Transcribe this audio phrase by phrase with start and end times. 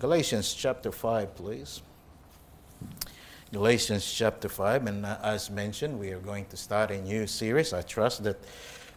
[0.00, 1.82] Galatians chapter 5, please.
[3.52, 7.74] Galatians chapter 5, and uh, as mentioned, we are going to start a new series.
[7.74, 8.38] I trust that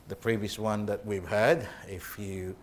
[0.08, 2.56] the previous one that we've had, if you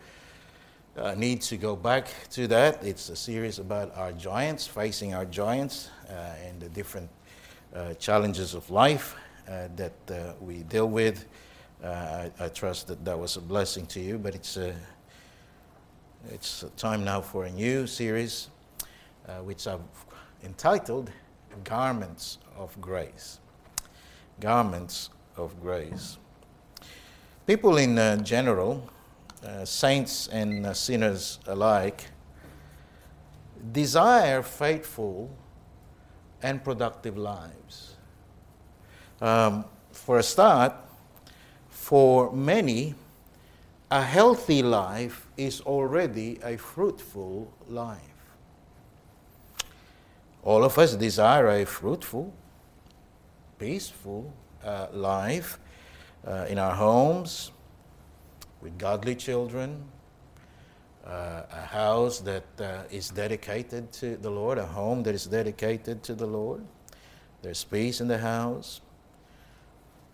[0.97, 5.27] uh, need to go back to that, it's a series about our giants, facing our
[5.27, 6.13] giants, uh,
[6.43, 7.11] and the different
[7.77, 9.17] uh, challenges of life
[9.51, 11.27] uh, that uh, we deal with.
[11.85, 14.57] I, I, trust that that was a blessing to you, but it's,
[16.29, 18.49] it's time now for a new series,
[19.43, 19.81] which I've
[20.45, 21.11] entitled
[21.65, 23.41] garments of grace.
[24.41, 26.19] Garments of grace.
[27.47, 28.89] People in uh, general,
[29.45, 32.07] uh, saints and uh, sinners alike,
[33.73, 35.31] desire faithful
[36.43, 37.97] and productive lives.
[39.21, 40.73] Um, for a start,
[41.69, 42.95] for many,
[43.91, 47.99] a healthy life is already a fruitful life.
[50.43, 52.33] All of us desire a fruitful,
[53.59, 54.33] peaceful
[54.65, 55.59] uh, life
[56.27, 57.51] uh, in our homes,
[58.61, 59.83] with godly children,
[61.05, 66.03] uh, a house that uh, is dedicated to the Lord, a home that is dedicated
[66.05, 66.65] to the Lord.
[67.43, 68.83] There's peace in the house.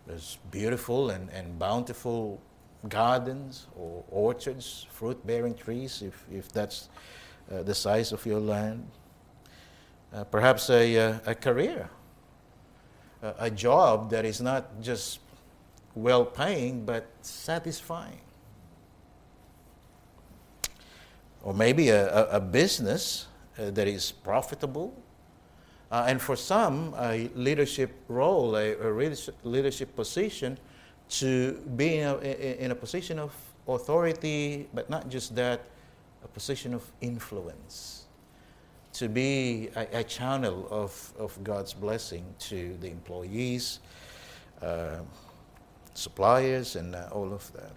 [0.06, 2.40] There's beautiful and, and bountiful
[2.88, 6.88] gardens or orchards, fruit bearing trees, if, if that's
[7.52, 8.86] uh, the size of your land
[10.16, 11.90] uh, perhaps a, uh, a career,
[13.22, 15.20] a, a job that is not just
[15.94, 18.20] well paying but satisfying.
[21.42, 23.26] Or maybe a, a, a business
[23.58, 24.94] uh, that is profitable.
[25.90, 28.90] Uh, and for some, a leadership role, a, a
[29.44, 30.58] leadership position
[31.08, 33.32] to be in a, in a position of
[33.68, 35.60] authority, but not just that,
[36.24, 38.06] a position of influence
[38.96, 43.80] to be a, a channel of, of God's blessing to the employees,
[44.62, 45.00] uh,
[45.92, 47.72] suppliers, and uh, all of that.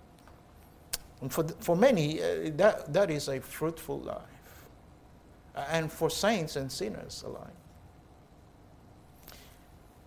[1.22, 4.22] And for, the, for many, uh, that, that is a fruitful life.
[5.69, 7.58] And for saints and sinners alike.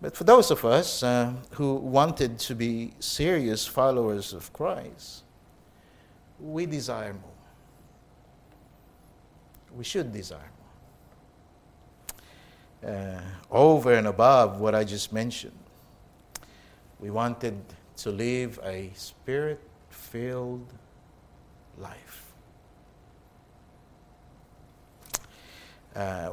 [0.03, 5.23] But for those of us uh, who wanted to be serious followers of Christ,
[6.41, 7.31] we desire more.
[9.73, 10.51] We should desire
[12.85, 15.57] uh, over and above what I just mentioned.
[16.99, 17.61] We wanted
[17.95, 20.67] to live a spirit filled
[21.77, 22.33] life.
[25.95, 26.31] Uh,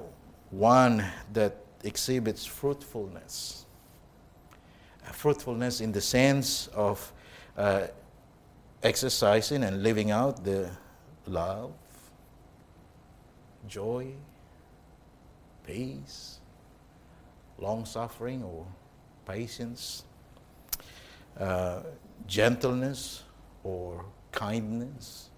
[0.50, 3.64] one that exhibits fruitfulness.
[5.06, 7.12] Uh, fruitfulness in the sense of
[7.56, 7.86] uh,
[8.82, 10.70] exercising and living out the
[11.26, 11.72] love,
[13.68, 14.06] joy,
[15.66, 16.38] peace,
[17.58, 18.66] long suffering or
[19.26, 20.04] patience,
[21.38, 21.80] uh,
[22.26, 23.22] gentleness
[23.64, 25.30] or kindness,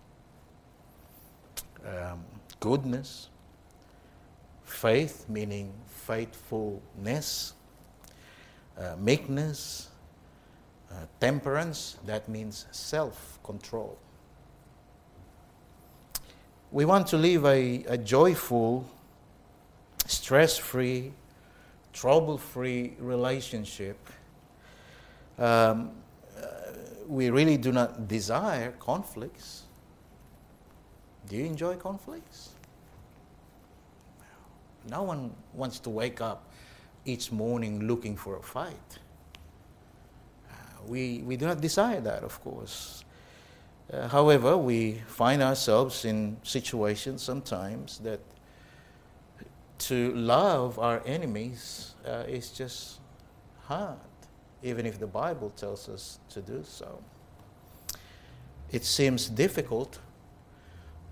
[1.86, 2.24] um,
[2.60, 3.28] goodness,
[4.64, 5.72] faith, meaning
[6.06, 7.54] faithfulness,
[8.78, 9.88] uh, meekness,
[10.90, 13.98] uh, temperance, that means self control.
[16.70, 18.88] We want to live a, a joyful,
[20.06, 21.12] stress free,
[21.92, 23.98] trouble free relationship,
[25.38, 25.90] um,
[26.36, 26.46] uh,
[27.06, 29.62] we really do not desire conflicts.
[31.28, 32.51] Do you enjoy conflicts?
[34.88, 36.50] No one wants to wake up
[37.04, 38.98] each morning looking for a fight.
[40.50, 40.54] Uh,
[40.86, 43.04] we, we do not desire that, of course.
[43.92, 48.20] Uh, however, we find ourselves in situations sometimes that
[49.78, 53.00] to love our enemies uh, is just
[53.64, 53.98] hard,
[54.62, 57.02] even if the Bible tells us to do so.
[58.70, 59.98] It seems difficult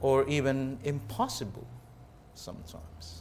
[0.00, 1.66] or even impossible
[2.34, 3.19] sometimes.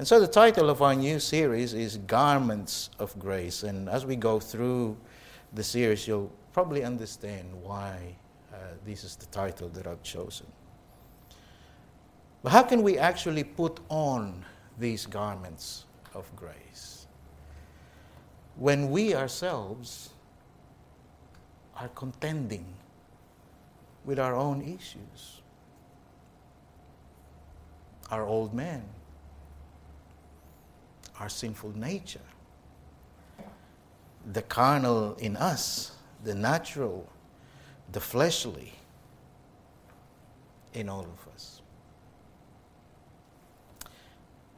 [0.00, 3.64] And so the title of our new series is Garments of Grace.
[3.64, 4.96] And as we go through
[5.52, 8.16] the series, you'll probably understand why
[8.50, 8.56] uh,
[8.86, 10.46] this is the title that I've chosen.
[12.42, 14.42] But how can we actually put on
[14.78, 17.06] these garments of grace
[18.56, 20.14] when we ourselves
[21.76, 22.64] are contending
[24.06, 25.42] with our own issues?
[28.10, 28.82] Our old man,
[31.20, 32.18] our sinful nature,
[34.32, 35.92] the carnal in us,
[36.24, 37.06] the natural,
[37.92, 38.72] the fleshly
[40.72, 41.60] in all of us.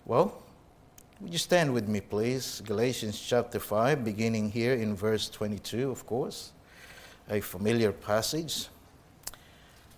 [0.04, 0.42] Well,
[1.20, 2.60] would you stand with me, please?
[2.64, 6.52] Galatians chapter 5, beginning here in verse 22, of course,
[7.28, 8.68] a familiar passage.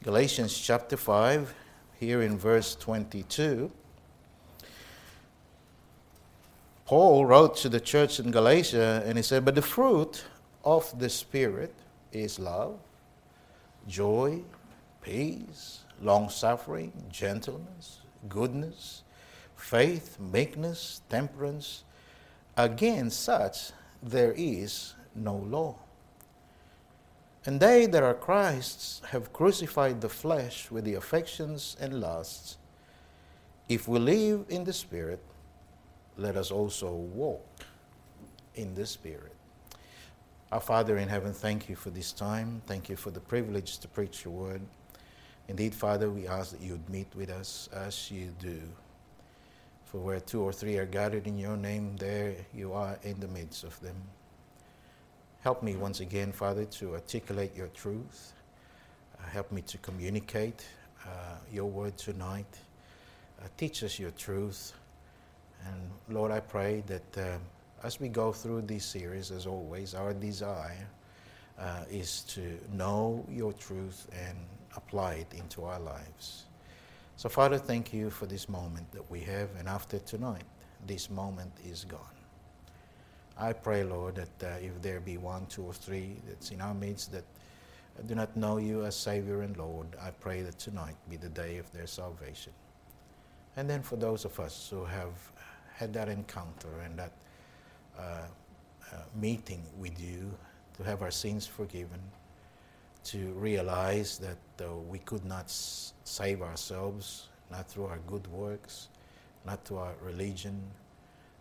[0.02, 1.55] Galatians chapter 5,
[1.99, 3.70] here in verse 22.
[6.84, 10.25] Paul wrote to the church in Galatia and he said, But the fruit
[10.64, 11.75] of the Spirit
[12.12, 12.78] is love,
[13.88, 14.42] joy,
[15.00, 19.02] peace, long suffering, gentleness, goodness,
[19.56, 21.84] faith, meekness, temperance.
[22.56, 23.72] Against such
[24.02, 25.76] there is no law.
[27.46, 32.58] And they that are Christ's have crucified the flesh with the affections and lusts.
[33.69, 35.20] If we live in the Spirit,
[36.16, 37.44] let us also walk
[38.55, 39.34] in the Spirit.
[40.52, 42.62] Our Father in heaven, thank you for this time.
[42.66, 44.61] Thank you for the privilege to preach your word.
[45.49, 48.61] Indeed, Father, we ask that you'd meet with us as you do.
[49.84, 53.28] For where two or three are gathered in your name, there you are in the
[53.28, 53.96] midst of them.
[55.43, 58.32] Help me once again, Father, to articulate your truth.
[59.19, 60.64] Uh, help me to communicate
[61.05, 62.58] uh, your word tonight.
[63.43, 64.72] Uh, teach us your truth.
[65.66, 67.38] And Lord, I pray that uh,
[67.82, 70.88] as we go through this series, as always, our desire
[71.58, 74.37] uh, is to know your truth and
[74.76, 76.44] apply it into our lives.
[77.16, 80.43] So, Father, thank you for this moment that we have, and after tonight,
[80.87, 82.00] this moment is gone.
[83.38, 86.75] I pray, Lord, that uh, if there be one, two, or three that's in our
[86.75, 87.25] midst that
[88.06, 91.58] do not know you as Savior and Lord, I pray that tonight be the day
[91.58, 92.52] of their salvation.
[93.56, 95.12] And then for those of us who have
[95.74, 97.12] had that encounter and that
[97.98, 98.02] uh,
[98.92, 100.30] uh, meeting with you,
[100.76, 102.00] to have our sins forgiven,
[103.04, 108.88] to realize that uh, we could not s- save ourselves, not through our good works,
[109.44, 110.60] not through our religion.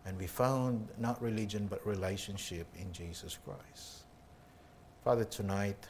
[0.04, 4.04] And we found not religion but relationship in Jesus Christ.
[5.04, 5.86] Father, tonight,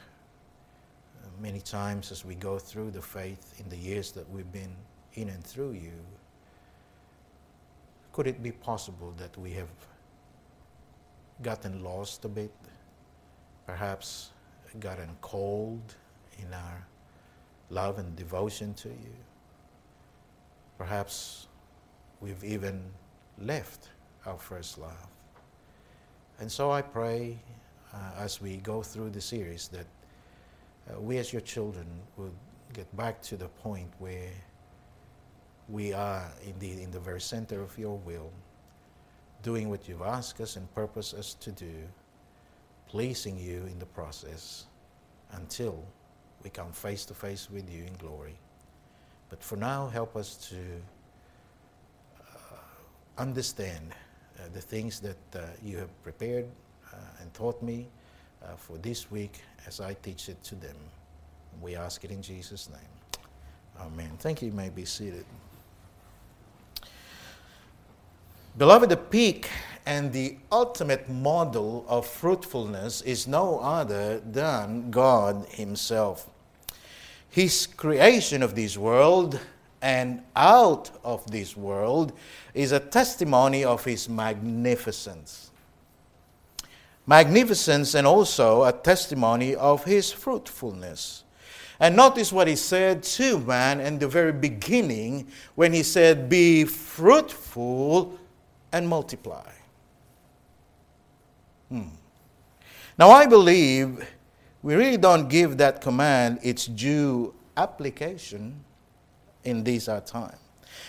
[1.23, 4.75] uh, many times as we go through the faith in the years that we've been
[5.15, 5.93] in and through you,
[8.15, 9.67] could it be possible that we have
[11.41, 12.55] gotten lost a bit?
[13.67, 14.31] Perhaps
[14.79, 15.95] gotten cold
[16.39, 16.87] in our
[17.69, 19.15] love and devotion to you.
[20.77, 21.47] Perhaps
[22.21, 22.81] we've even
[23.37, 23.89] left
[24.25, 25.09] our first love.
[26.39, 27.37] And so I pray
[27.93, 29.87] uh, as we go through the series that
[30.89, 32.37] uh, we as your children would
[32.71, 34.31] get back to the point where
[35.69, 38.31] we are indeed in the very center of your will,
[39.41, 41.73] doing what you've asked us and purposed us to do
[42.87, 44.65] pleasing you in the process
[45.33, 45.83] until
[46.43, 48.35] we come face to face with you in glory.
[49.29, 50.55] But for now, help us to
[52.21, 52.55] uh,
[53.17, 53.91] understand
[54.39, 56.45] uh, the things that uh, you have prepared
[56.93, 57.87] uh, and taught me
[58.43, 60.75] uh, for this week as I teach it to them.
[61.61, 63.25] We ask it in Jesus' name.
[63.79, 64.11] Amen.
[64.19, 64.49] Thank you.
[64.49, 65.25] You may be seated.
[68.57, 69.49] Beloved, the peak
[69.85, 76.29] and the ultimate model of fruitfulness is no other than God Himself.
[77.29, 79.41] His creation of this world
[79.81, 82.13] and out of this world
[82.53, 85.51] is a testimony of His magnificence.
[87.05, 91.25] Magnificence and also a testimony of His fruitfulness.
[91.77, 96.63] And notice what he said to man in the very beginning when he said, Be
[96.63, 98.17] fruitful
[98.75, 99.49] and multiply.
[101.69, 101.95] Hmm.
[102.99, 104.05] Now, I believe
[104.61, 108.65] we really don't give that command its due application
[109.45, 110.37] in these our time.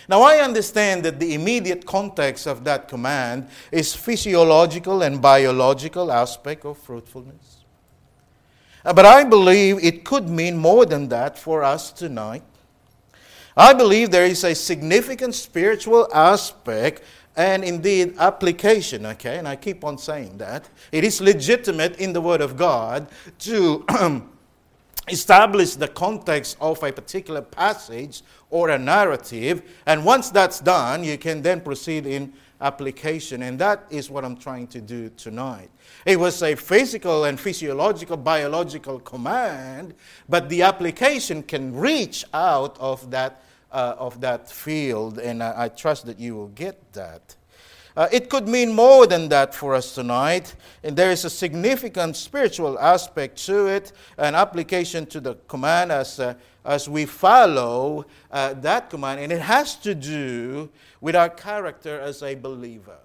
[0.09, 6.65] Now, I understand that the immediate context of that command is physiological and biological aspect
[6.65, 7.63] of fruitfulness.
[8.83, 12.43] Uh, but I believe it could mean more than that for us tonight.
[13.55, 17.01] I believe there is a significant spiritual aspect
[17.37, 19.37] and indeed application, okay?
[19.37, 20.67] And I keep on saying that.
[20.91, 23.07] It is legitimate in the Word of God
[23.39, 23.85] to
[25.07, 29.61] establish the context of a particular passage or a narrative.
[29.85, 33.43] And once that's done, you can then proceed in application.
[33.43, 35.69] And that is what I'm trying to do tonight.
[36.07, 39.93] It was a physical and physiological, biological command,
[40.27, 45.69] but the application can reach out of that uh, of that field, and I, I,
[45.69, 47.35] trust that you will get that.
[47.95, 52.15] Uh, it could mean more than that for us tonight, and there is a significant
[52.15, 56.33] spiritual aspect to it, an application to the command as, uh,
[56.63, 60.69] as we follow uh, that command, and it has to do
[61.01, 62.99] with our character as a believer.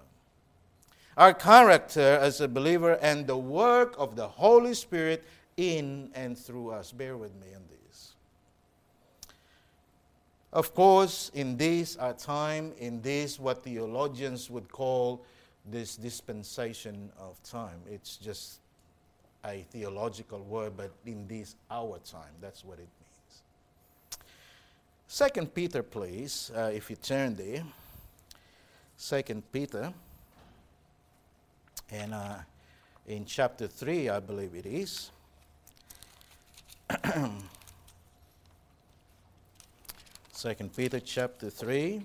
[1.17, 5.23] Our character as a believer and the work of the Holy Spirit
[5.57, 6.91] in and through us.
[6.91, 7.82] Bear with me on this.
[10.53, 15.25] Of course, in this our time, in this what theologians would call
[15.65, 18.59] this dispensation of time, it's just
[19.43, 23.41] a theological word, but in this our time, that's what it means.
[25.07, 27.63] Second Peter, please, uh, if you turn there.
[28.95, 29.91] Second Peter,
[31.89, 32.35] and uh,
[33.07, 35.09] in chapter three, I believe it is.
[40.43, 42.03] Second Peter chapter three,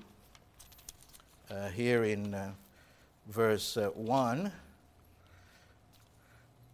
[1.51, 2.53] uh, here in uh,
[3.27, 4.53] verse uh, one.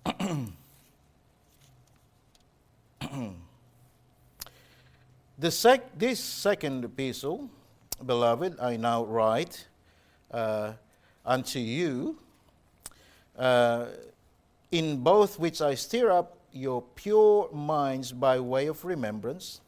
[5.38, 7.48] the sec- this second epistle,
[8.04, 9.66] beloved, I now write
[10.32, 10.72] uh,
[11.24, 12.18] unto you,
[13.38, 13.86] uh,
[14.70, 19.62] in both which I stir up your pure minds by way of remembrance,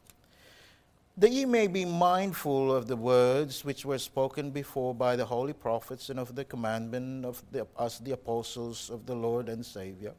[1.17, 5.53] that ye may be mindful of the words which were spoken before by the holy
[5.53, 10.13] prophets and of the commandment of the, us, the apostles of the Lord and Savior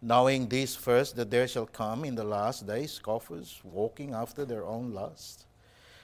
[0.00, 4.64] knowing this first, that there shall come in the last days scoffers, walking after their
[4.64, 5.44] own lust,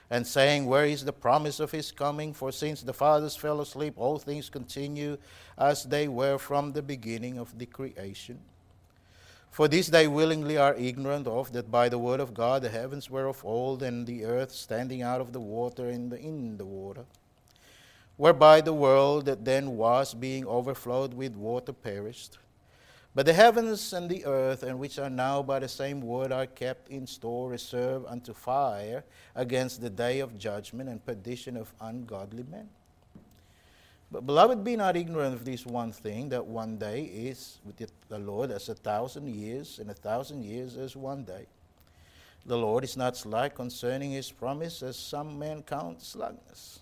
[0.09, 2.33] and saying, Where is the promise of his coming?
[2.33, 5.17] For since the fathers fell asleep, all things continue
[5.57, 8.39] as they were from the beginning of the creation.
[9.55, 13.09] For this they willingly are ignorant of, that by the word of God the heavens
[13.09, 16.65] were of old, and the earth standing out of the water in the, in the
[16.65, 17.05] water,
[18.17, 22.37] whereby the world that then was, being overflowed with water, perished.
[23.15, 26.47] But the heavens and the earth, and which are now by the same word, are
[26.47, 32.43] kept in store, reserved unto fire against the day of judgment and perdition of ungodly
[32.43, 32.67] men.
[34.11, 38.19] But, beloved, be not ignorant of this one thing that one day is with the
[38.19, 41.47] Lord as a thousand years, and a thousand years as one day.
[42.45, 46.79] The Lord is not slack concerning his promise, as some men count slackness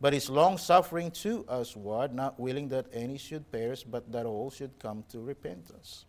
[0.00, 4.50] but is long suffering to usward, not willing that any should perish, but that all
[4.50, 6.06] should come to repentance.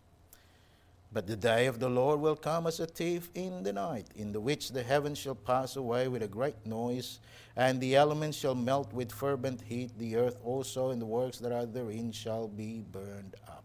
[1.12, 4.32] But the day of the Lord will come as a thief in the night, in
[4.32, 7.20] the which the heavens shall pass away with a great noise,
[7.54, 11.52] and the elements shall melt with fervent heat, the earth also and the works that
[11.52, 13.64] are therein shall be burned up.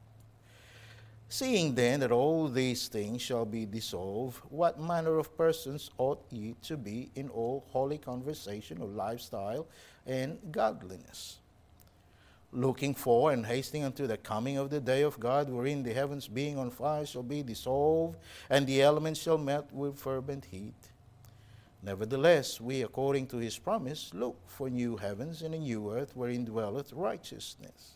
[1.30, 6.56] Seeing then that all these things shall be dissolved, what manner of persons ought ye
[6.63, 9.68] to be in all holy conversation or lifestyle?
[10.08, 11.38] and godliness.
[12.58, 16.28] Looking for and hasting unto the coming of the day of God, wherein the heavens
[16.28, 18.18] being on fire shall be dissolved,
[18.50, 20.74] and the elements shall melt with fervent heat.
[21.84, 26.46] Nevertheless, we, according to his promise, look for new heavens and a new earth wherein
[26.46, 27.92] dwelleth righteousness.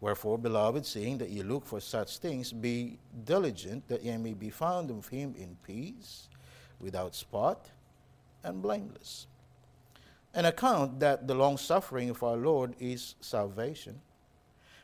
[0.00, 4.48] Wherefore, beloved, seeing that ye look for such things, be diligent that ye may be
[4.48, 6.30] found of him in peace,
[6.80, 7.68] without spot,
[8.42, 9.26] and blameless
[10.34, 14.00] an account that the long suffering of our Lord is salvation.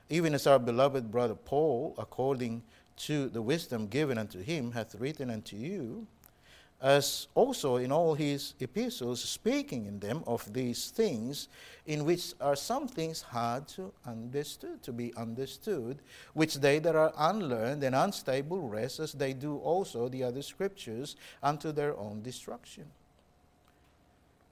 [0.09, 2.63] Even as our beloved brother Paul, according
[2.97, 6.07] to the wisdom given unto him, hath written unto you,
[6.81, 11.49] as also in all his epistles, speaking in them of these things,
[11.87, 16.01] in which are some things hard to understood, to be understood,
[16.33, 21.17] which they that are unlearned and unstable wrest, as they do also the other scriptures,
[21.43, 22.87] unto their own destruction.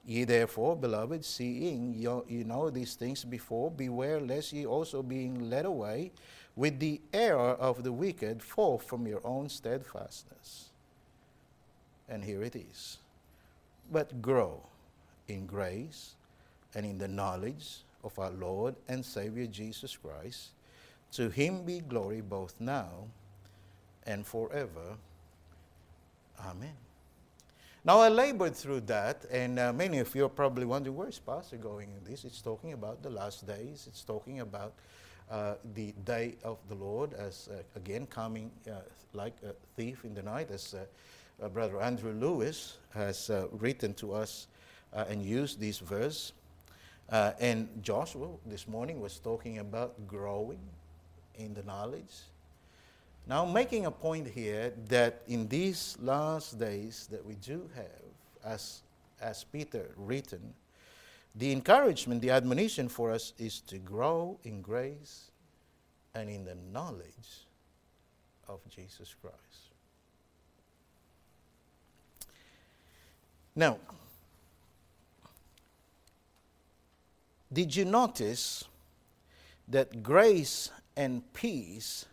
[0.09, 5.67] Ye therefore, beloved, seeing you, know these things before, beware lest ye also being led
[5.67, 6.11] away
[6.55, 10.69] with the error of the wicked fall from your own steadfastness.
[12.09, 12.97] And here it is.
[13.91, 14.63] But grow
[15.27, 16.15] in grace
[16.73, 20.49] and in the knowledge of our Lord and Savior Jesus Christ.
[21.11, 23.05] To him be glory both now
[24.07, 24.97] and forever.
[26.43, 26.88] Amen.
[27.85, 31.55] Now, I labored through that, and uh, many of you are probably wondering where's Pastor
[31.55, 32.25] going in this?
[32.25, 34.73] It's talking about the last days, it's talking about
[35.31, 38.81] uh, the day of the Lord as, uh, again, coming uh,
[39.13, 44.11] like a thief in the night, as uh, uh, Brother Andrew Lewis has written to
[44.11, 44.47] us
[44.91, 46.33] and used this verse.
[47.09, 50.59] and Joshua this morning was talking about growing
[51.35, 52.23] in the knowledge
[53.27, 57.85] now, making a point here that in these last days that we do have,
[58.43, 58.81] as,
[59.21, 60.53] as Peter written,
[61.35, 65.31] the encouragement, the admonition for us is to grow in grace
[66.15, 67.45] and in the knowledge
[68.47, 69.35] of Jesus Christ.
[73.55, 73.77] Now,
[77.51, 78.63] did you notice
[79.67, 82.05] that grace and peace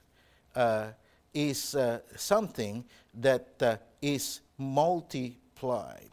[1.35, 2.85] is uh, something
[3.15, 6.11] that uh, is multiplied?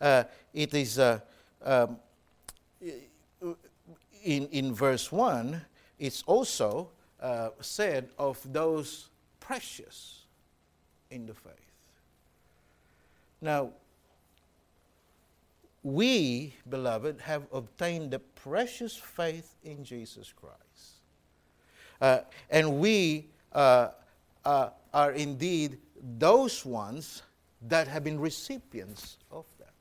[0.00, 1.20] Uh, it is uh,
[1.62, 1.96] um,
[4.24, 5.60] in, in verse 1,
[5.98, 6.88] it's also
[7.20, 9.08] uh, said of those
[9.38, 10.24] precious
[11.10, 11.52] in the faith.
[13.40, 13.70] Now,
[15.82, 20.63] we, beloved, have obtained the precious faith in Jesus Christ.
[22.00, 22.20] Uh,
[22.50, 23.88] and we uh,
[24.44, 25.78] uh, are indeed
[26.18, 27.22] those ones
[27.62, 29.72] that have been recipients of that.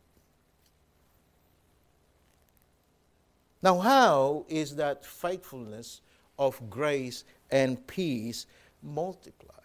[3.62, 6.02] Now, how is that faithfulness
[6.38, 8.46] of grace and peace
[8.82, 9.60] multiplied?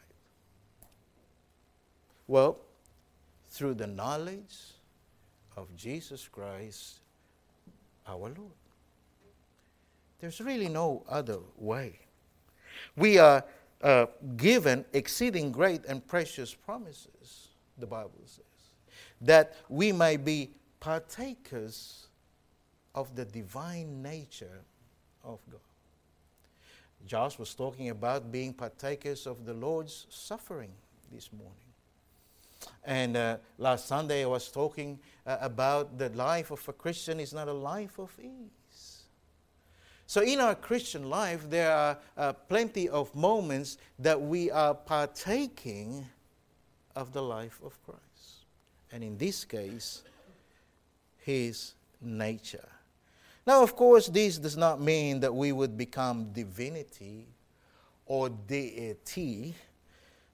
[2.26, 2.58] Well,
[3.50, 4.56] through the knowledge
[5.56, 7.00] of Jesus Christ,
[8.06, 8.58] our Lord.
[10.20, 11.98] There's really no other way.
[12.96, 13.44] We are
[13.82, 14.06] uh,
[14.36, 18.44] given exceeding great and precious promises, the Bible says,
[19.20, 22.06] that we may be partakers
[22.94, 24.60] of the divine nature
[25.24, 25.60] of God.
[27.06, 30.72] Josh was talking about being partakers of the Lord's suffering
[31.12, 31.54] this morning.
[32.84, 37.32] And uh, last Sunday I was talking uh, about the life of a Christian is
[37.32, 38.57] not a life of ease.
[40.08, 46.06] So in our Christian life, there are uh, plenty of moments that we are partaking
[46.96, 48.46] of the life of Christ.
[48.90, 50.02] And in this case,
[51.18, 52.66] his nature.
[53.46, 57.26] Now, of course, this does not mean that we would become divinity
[58.06, 59.54] or deity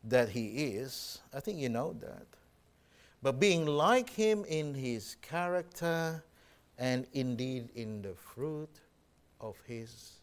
[0.05, 1.19] that he is.
[1.35, 2.27] I think you know that.
[3.25, 6.23] But being like him in his character
[6.79, 8.71] and indeed in the fruit
[9.45, 10.21] of his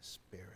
[0.00, 0.46] spirit.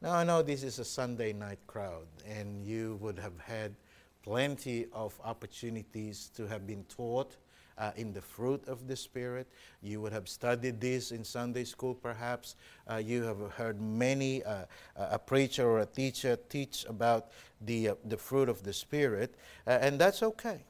[0.00, 3.74] Now, I know this is a Sunday night crowd, and you would have had
[4.22, 7.36] plenty of opportunities to have been taught
[7.76, 9.48] uh, in the fruit of the Spirit.
[9.82, 12.54] You would have studied this in Sunday school, perhaps.
[12.88, 17.94] Uh, you have heard many, uh, a preacher or a teacher teach about the, uh,
[18.04, 19.34] the fruit of the Spirit,
[19.66, 20.64] uh, and that's okay.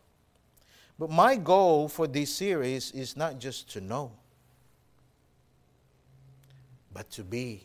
[0.98, 4.12] But my goal for this series is not just to know,
[6.96, 7.60] but to be.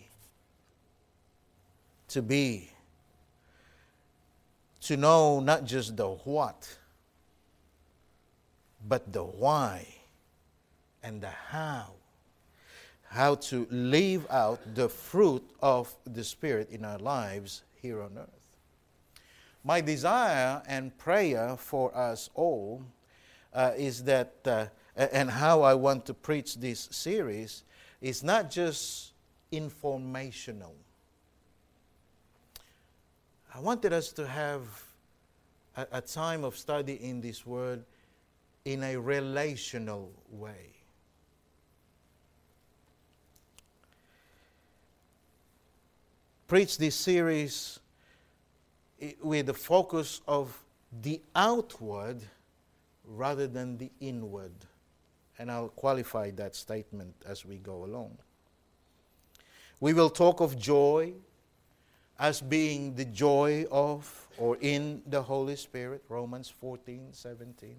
[2.09, 2.69] To be.
[4.81, 6.77] To know not just the what
[8.85, 9.87] but the why
[11.01, 11.93] and the how.
[13.03, 18.57] How to live out the fruit of the Spirit in our lives here on earth.
[19.63, 22.83] My desire and prayer for us all
[23.53, 24.65] uh, is that, uh,
[24.97, 27.63] and how I want to preach this series,
[28.01, 29.10] is not just
[29.51, 30.75] informational.
[33.53, 34.61] I wanted us to have
[35.75, 37.83] a, a time of study in this word
[38.65, 40.73] in a relational way.
[46.47, 47.79] Preach this series
[49.21, 50.57] with the focus of
[51.01, 52.21] the outward
[53.05, 54.51] rather than the inward.
[55.39, 58.17] And I'll qualify that statement as we go along.
[59.81, 61.13] We will talk of joy
[62.19, 67.75] as being the joy of or in the Holy Spirit, Romans 14, 17.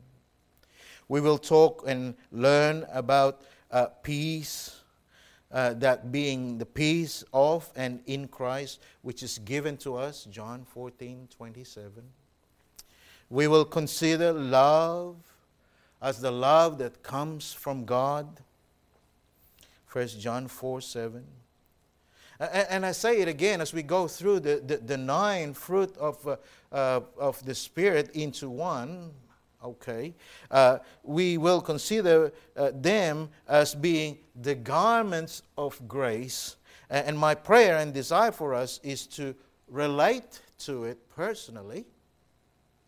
[1.08, 4.80] We will talk and learn about uh, peace,
[5.52, 10.64] uh, that being the peace of and in Christ, which is given to us, John
[10.64, 12.02] 14 27.
[13.30, 15.14] We will consider love
[16.02, 18.40] as the love that comes from God,
[19.92, 21.24] 1 John 4 7.
[22.50, 26.26] And I say it again as we go through the, the, the nine fruit of,
[26.26, 26.36] uh,
[26.72, 29.12] uh, of the Spirit into one
[29.64, 30.12] okay,
[30.50, 36.56] uh, we will consider uh, them as being the garments of grace.
[36.90, 39.36] And my prayer and desire for us is to
[39.68, 41.86] relate to it personally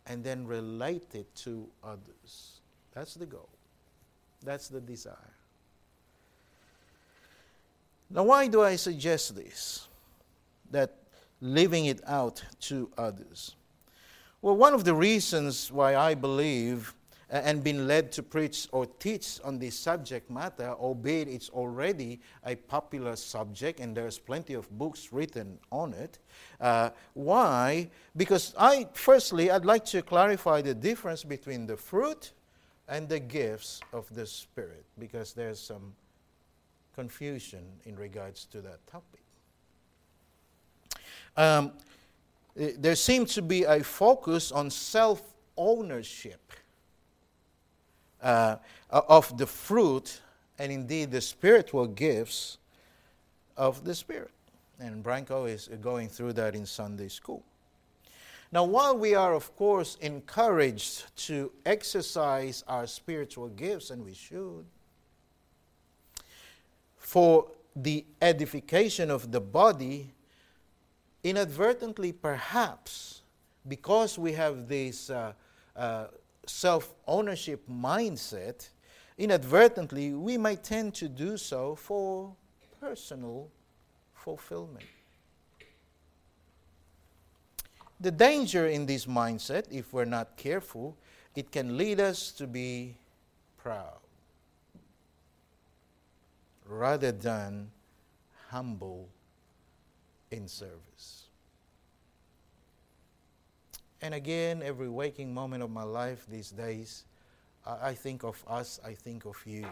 [0.05, 2.59] and then relate it to others.
[2.93, 3.49] That's the goal.
[4.43, 5.34] That's the desire.
[8.09, 9.87] Now, why do I suggest this?
[10.71, 10.95] That
[11.41, 13.55] living it out to others.
[14.41, 16.93] Well, one of the reasons why I believe
[17.29, 22.55] and been led to preach or teach on this subject matter, albeit it's already a
[22.55, 26.19] popular subject and there's plenty of books written on it.
[26.61, 27.89] Uh, why?
[28.15, 32.31] Because I, firstly, I'd like to clarify the difference between the fruit
[32.87, 35.93] and the gifts of the Spirit, because there's some
[36.95, 39.21] confusion in regards to that topic.
[41.37, 41.73] Um,
[42.55, 45.21] there seems to be a focus on self
[45.57, 46.53] ownership
[48.21, 48.55] uh,
[48.89, 50.21] of the fruit
[50.57, 52.57] and indeed the spiritual gifts
[53.57, 54.31] of the Spirit.
[54.79, 57.43] And Branko is going through that in Sunday school.
[58.51, 64.65] Now, while we are, of course, encouraged to exercise our spiritual gifts, and we should,
[67.05, 70.11] for the edification of the body,
[71.23, 73.21] inadvertently, perhaps,
[73.67, 75.33] because we have this uh,
[75.75, 76.07] uh,
[76.47, 78.69] self ownership mindset,
[79.19, 82.33] inadvertently, we might tend to do so for
[82.81, 83.49] personal
[84.15, 84.85] fulfillment.
[87.99, 90.97] The danger in this mindset, if we're not careful,
[91.35, 92.97] it can lead us to be
[93.57, 94.04] proud
[96.67, 97.71] rather than
[98.49, 99.09] humble
[100.31, 101.25] in service.
[104.01, 107.05] And again, every waking moment of my life these days,
[107.65, 109.65] I, think of us, I think of you.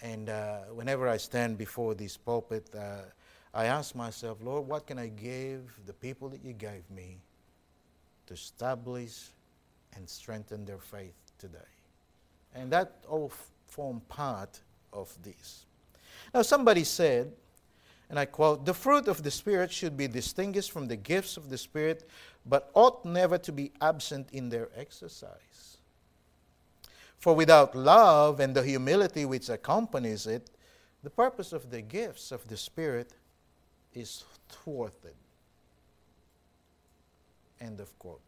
[0.00, 3.02] And uh, whenever I stand before this pulpit, uh,
[3.52, 7.18] I ask myself, Lord, what can I give the people that you gave me
[8.26, 9.28] to establish
[9.94, 11.58] and strengthen their faith today?
[12.54, 14.60] And that all f- form part
[14.92, 15.66] of this.
[16.32, 17.32] Now, somebody said,
[18.08, 21.48] and I quote, the fruit of the Spirit should be distinguished from the gifts of
[21.48, 22.08] the Spirit,
[22.44, 25.78] but ought never to be absent in their exercise.
[27.18, 30.50] For without love and the humility which accompanies it,
[31.02, 33.12] the purpose of the gifts of the Spirit
[33.94, 35.14] is thwarted.
[37.60, 38.20] End of quote.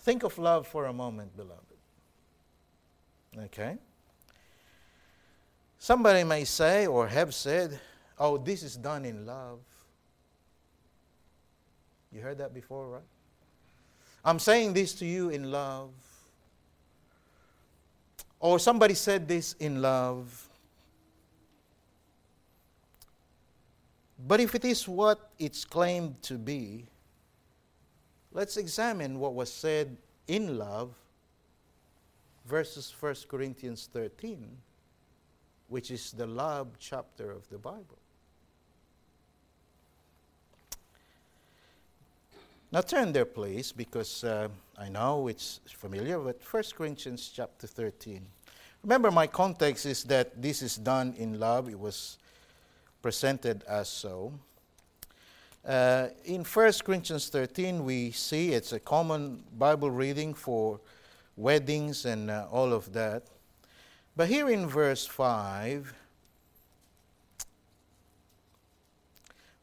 [0.00, 1.62] Think of love for a moment, beloved.
[3.36, 3.76] Okay?
[5.78, 7.78] Somebody may say or have said,
[8.18, 9.60] oh, this is done in love.
[12.12, 13.02] You heard that before, right?
[14.24, 15.90] I'm saying this to you in love.
[18.40, 20.48] Or somebody said this in love.
[24.26, 26.86] But if it is what it's claimed to be,
[28.32, 30.94] let's examine what was said in love
[32.46, 34.48] versus 1 Corinthians 13
[35.68, 37.98] which is the love chapter of the Bible.
[42.72, 48.26] Now turn there, please, because uh, I know it's familiar, but 1 Corinthians chapter 13.
[48.82, 51.68] Remember, my context is that this is done in love.
[51.68, 52.18] It was
[53.02, 54.32] presented as so.
[55.66, 60.80] Uh, in 1 Corinthians 13, we see it's a common Bible reading for
[61.36, 63.24] weddings and uh, all of that.
[64.16, 65.92] But here in verse 5,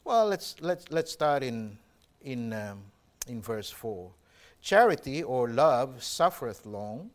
[0.04, 1.76] well, let's, let's, let's start in,
[2.22, 2.82] in, um,
[3.26, 4.12] in verse 4.
[4.62, 7.10] Charity or love suffereth long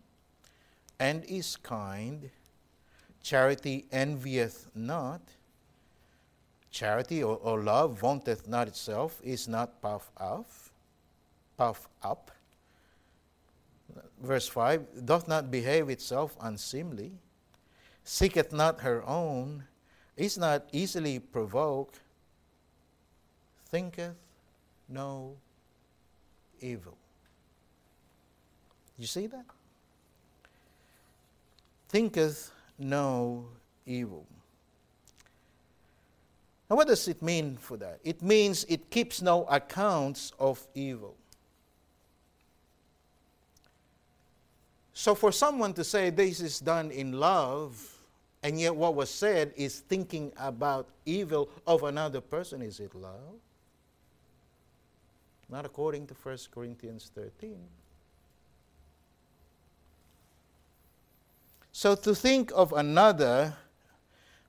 [0.99, 2.29] and is kind.
[3.23, 5.21] Charity envieth not.
[6.71, 10.49] Charity or, or love vaunteth not itself, is not puffed up,
[11.57, 12.31] puffed up.
[14.21, 17.13] Verse 5 doth not behave itself unseemly
[18.09, 19.63] seeketh not her own,
[20.17, 21.99] is not easily provoked,
[23.67, 24.15] thinketh
[24.89, 25.35] no
[26.59, 26.97] evil.
[28.97, 29.45] You see that?
[31.87, 33.45] Thinketh no
[33.85, 34.25] evil.
[36.67, 37.99] Now, what does it mean for that?
[38.03, 41.15] It means it keeps no accounts of evil.
[44.93, 47.97] So, for someone to say this is done in love,
[48.41, 52.61] and yet, what was said is thinking about evil of another person.
[52.61, 53.39] Is it love?
[55.49, 57.57] Not according to 1 Corinthians 13.
[61.71, 63.53] So, to think of another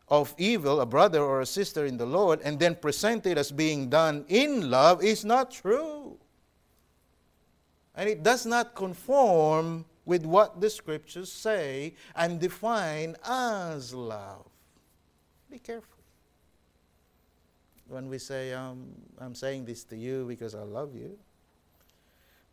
[0.09, 3.51] of evil, a brother or a sister in the Lord, and then present it as
[3.51, 6.17] being done in love is not true.
[7.95, 14.47] And it does not conform with what the scriptures say and define as love.
[15.51, 15.99] Be careful.
[17.89, 18.87] When we say, um,
[19.19, 21.19] I'm saying this to you because I love you.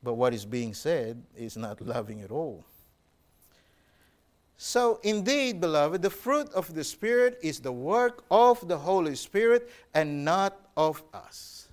[0.04, 2.64] but what is being said is not loving at all.
[4.58, 9.70] So, indeed, beloved, the fruit of the Spirit is the work of the Holy Spirit
[9.94, 11.67] and not of us.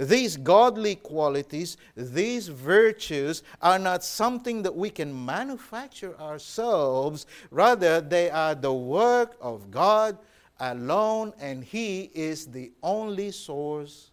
[0.00, 7.26] These godly qualities, these virtues, are not something that we can manufacture ourselves.
[7.50, 10.16] Rather, they are the work of God
[10.58, 14.10] alone, and He is the only source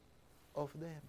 [0.55, 1.01] of them.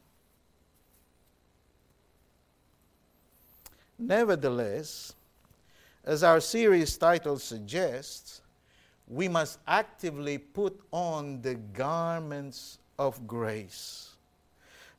[3.99, 5.13] Nevertheless,
[6.05, 8.43] as our series title suggests,
[9.09, 14.08] we must actively put on the garments of grace.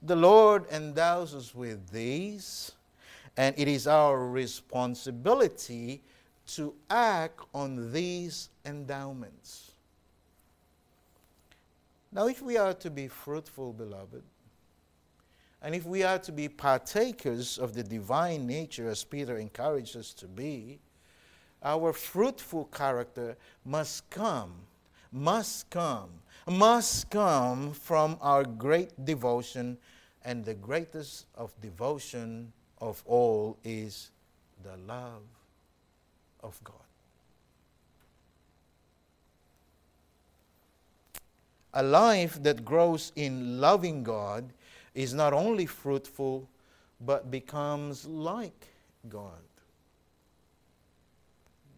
[0.02, 2.72] The Lord endows us with these,
[3.36, 6.02] and it is our responsibility
[6.48, 9.72] to act on these endowments.
[12.12, 14.24] Now, if we are to be fruitful, beloved,
[15.62, 20.14] and if we are to be partakers of the divine nature, as Peter encouraged us
[20.14, 20.80] to be,
[21.62, 23.36] our fruitful character
[23.66, 24.54] must come,
[25.12, 26.10] must come,
[26.50, 29.78] must come from our great devotion.
[30.26, 34.12] And the greatest of devotion of all is
[34.64, 35.24] the love
[36.44, 36.76] of God.
[41.74, 44.52] A life that grows in loving God
[44.96, 46.50] is not only fruitful,
[47.00, 48.68] but becomes like
[49.08, 49.44] God.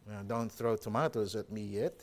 [0.09, 1.93] Now, don't throw tomatoes at me yet.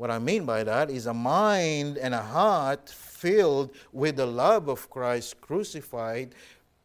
[0.00, 4.68] What I mean by that is a mind and a heart filled with the love
[4.68, 6.34] of Christ crucified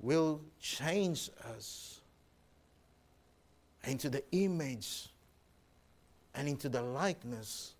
[0.01, 2.01] will change us
[3.85, 5.07] into the image
[6.33, 7.75] and into the likeness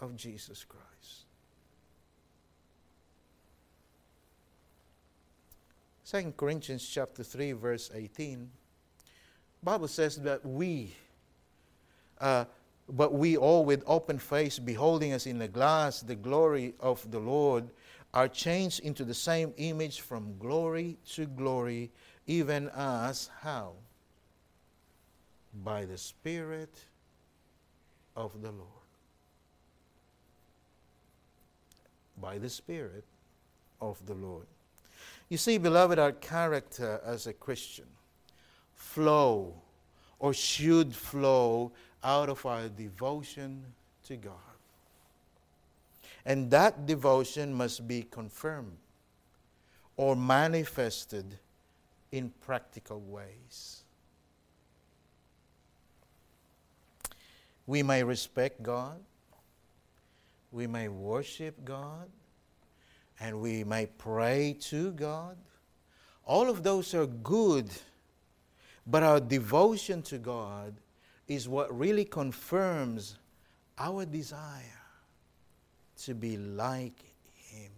[0.00, 1.26] of Jesus Christ.
[6.24, 8.50] 2 Corinthians chapter 3 verse 18
[9.62, 10.92] Bible says that we
[12.20, 12.46] uh,
[12.90, 17.18] but we all with open face beholding as in a glass the glory of the
[17.18, 17.70] Lord
[18.12, 21.90] are changed into the same image from glory to glory
[22.26, 23.72] even as how?
[25.64, 26.74] By the spirit
[28.16, 28.68] of the Lord.
[32.20, 33.04] By the spirit
[33.80, 34.46] of the Lord.
[35.28, 37.86] You see, beloved, our character as a Christian
[38.74, 39.54] flow
[40.18, 43.64] or should flow out of our devotion
[44.04, 44.34] to God.
[46.24, 48.76] And that devotion must be confirmed
[49.96, 51.38] or manifested
[52.12, 53.82] in practical ways.
[57.66, 58.98] We may respect God,
[60.50, 62.08] we may worship God,
[63.20, 65.36] and we may pray to God.
[66.24, 67.68] All of those are good,
[68.86, 70.74] but our devotion to God
[71.30, 73.16] is what really confirms
[73.78, 74.82] our desire
[75.96, 77.04] to be like
[77.36, 77.70] Him.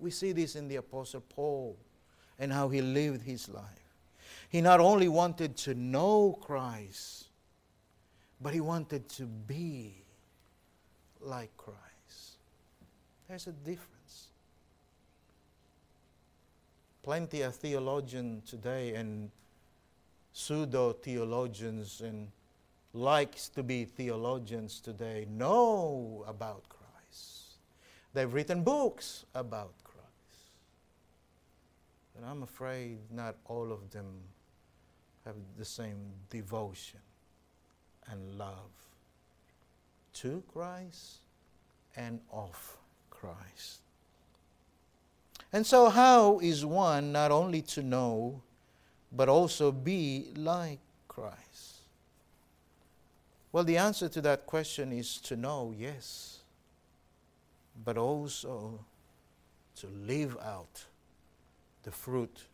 [0.00, 1.76] We see this in the Apostle Paul
[2.40, 3.62] and how he lived his life.
[4.48, 7.26] He not only wanted to know Christ,
[8.40, 10.02] but he wanted to be
[11.20, 12.38] like Christ.
[13.28, 14.30] There's a difference.
[17.04, 19.30] Plenty of theologians today and
[20.32, 22.28] pseudo theologians and
[22.94, 27.58] likes to be theologians today know about Christ.
[28.12, 30.02] They've written books about Christ.
[32.14, 34.20] But I'm afraid not all of them
[35.24, 35.98] have the same
[36.30, 37.00] devotion
[38.10, 38.70] and love
[40.14, 41.20] to Christ
[41.96, 42.76] and of
[43.10, 43.80] Christ.
[45.52, 48.42] And so, how is one not only to know,
[49.12, 51.80] but also be like Christ?
[53.52, 56.38] Well, the answer to that question is to know, yes,
[57.84, 58.80] but also
[59.76, 60.86] to live out
[61.82, 62.44] the fruit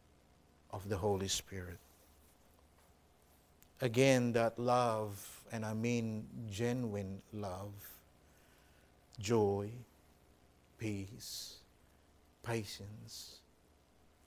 [0.72, 1.78] of the Holy Spirit.
[3.80, 7.72] Again, that love, and I mean genuine love,
[9.20, 9.70] joy,
[10.78, 11.58] peace,
[12.42, 13.38] patience,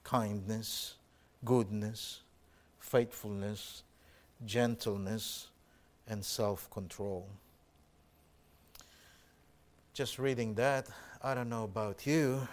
[0.03, 0.95] kindness,
[1.43, 2.21] goodness,
[2.79, 3.83] faithfulness,
[4.45, 5.47] gentleness,
[6.07, 7.27] and self control.
[9.93, 10.87] Just reading that,
[11.21, 12.47] I don't know about you,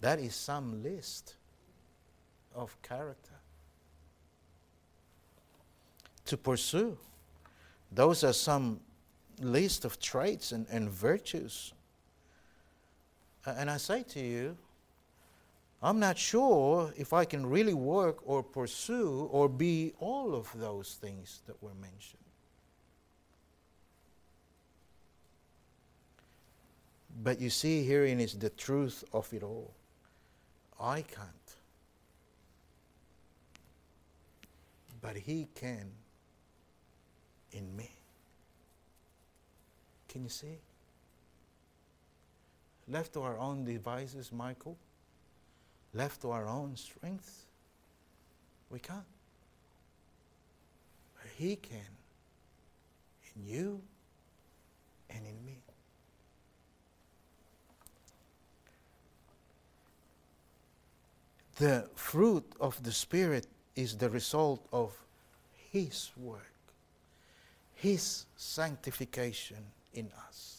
[0.00, 1.34] that is some list
[2.54, 3.32] of character
[6.26, 6.98] to pursue.
[7.90, 8.80] Those are some
[9.40, 11.72] list of traits and, and virtues
[13.56, 14.56] and I say to you,
[15.80, 20.98] I'm not sure if I can really work or pursue or be all of those
[21.00, 22.18] things that were mentioned.
[27.22, 29.72] But you see, herein is the truth of it all.
[30.80, 31.28] I can't.
[35.00, 35.90] But He can
[37.52, 37.90] in me.
[40.08, 40.58] Can you see?
[42.88, 44.76] Left to our own devices, Michael,
[45.94, 47.46] left to our own strength,
[48.70, 49.02] we can't.
[51.16, 51.80] But He can
[53.34, 53.80] in you
[55.10, 55.58] and in me.
[61.56, 64.92] The fruit of the Spirit is the result of
[65.72, 66.52] His work,
[67.74, 70.57] His sanctification in us.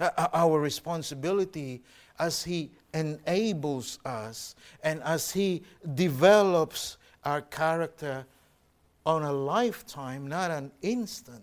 [0.00, 1.82] Uh, uh, our responsibility
[2.18, 5.62] as He enables us and as He
[5.94, 8.26] develops our character
[9.06, 11.42] on a lifetime, not an instant.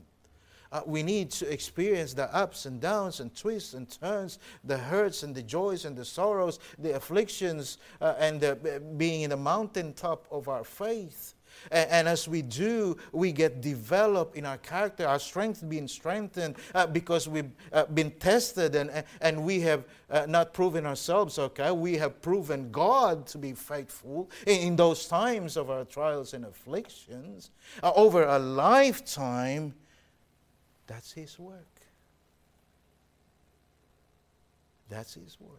[0.71, 5.23] Uh, we need to experience the ups and downs and twists and turns, the hurts
[5.23, 9.37] and the joys and the sorrows, the afflictions, uh, and the, uh, being in the
[9.37, 11.35] mountaintop of our faith.
[11.71, 16.55] And, and, as we do, we get developed in our character, our strength being strengthened
[16.73, 21.71] uh, because we've uh, been tested and, and we have uh, not proven ourselves, okay?
[21.71, 26.45] We have proven God to be faithful in, in those times of our trials and
[26.45, 27.51] afflictions.
[27.81, 29.73] Uh, over a lifetime,
[30.87, 31.65] that's His work.
[34.89, 35.51] That's His work.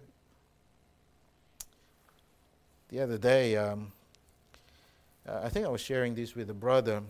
[2.91, 3.93] The other day, um,
[5.29, 7.03] I think I was sharing this with a brother.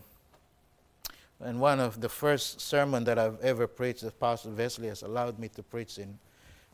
[1.41, 5.39] And one of the first sermon that I've ever preached, that Pastor Wesley has allowed
[5.39, 6.19] me to preach in,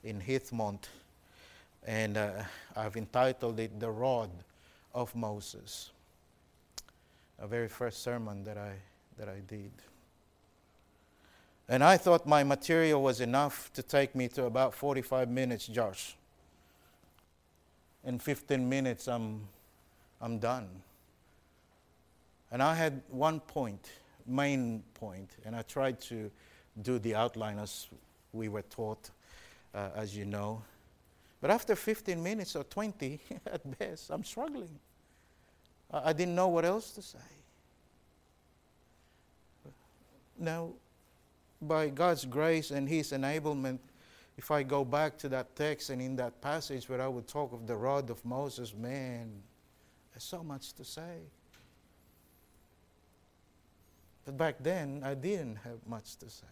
[0.02, 0.88] in Heathmont.
[1.86, 2.30] And uh,
[2.76, 4.30] I've entitled it The Rod
[4.94, 5.90] of Moses.
[7.38, 8.72] A very first sermon that I,
[9.16, 9.70] that I did.
[11.68, 16.16] And I thought my material was enough to take me to about 45 minutes, Josh.
[18.04, 19.46] In 15 minutes, I'm,
[20.20, 20.68] I'm done.
[22.50, 23.90] And I had one point,
[24.26, 26.30] main point, and I tried to
[26.80, 27.88] do the outline as
[28.32, 29.10] we were taught,
[29.74, 30.62] uh, as you know.
[31.40, 34.78] But after 15 minutes or 20 at best, I'm struggling.
[35.92, 37.18] I, I didn't know what else to say.
[40.38, 40.70] Now,
[41.60, 43.80] by God's grace and His enablement,
[44.36, 47.52] if I go back to that text and in that passage where I would talk
[47.52, 49.42] of the rod of Moses, man,
[50.12, 51.18] there's so much to say.
[54.28, 56.44] But back then, I didn't have much to say.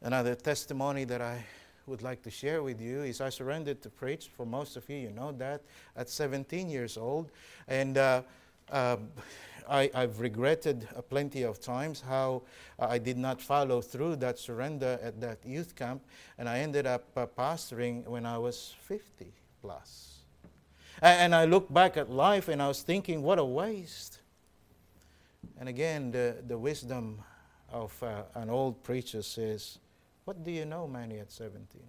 [0.00, 1.44] Another testimony that I
[1.88, 4.30] would like to share with you is I surrendered to preach.
[4.36, 5.62] For most of you, you know that
[5.96, 7.28] at 17 years old.
[7.66, 8.22] And uh,
[8.70, 8.98] uh,
[9.68, 12.42] I, have regretted uh, plenty of times how
[12.78, 16.04] I did not follow through that surrender at that youth camp,
[16.38, 20.20] and I ended up uh, pastoring when I was 50 plus.
[21.00, 24.20] And I look back at life and I was thinking, what a waste.
[25.58, 27.22] And again, the, the wisdom
[27.70, 29.78] of uh, an old preacher says,
[30.24, 31.82] What do you know, Manny, at 17?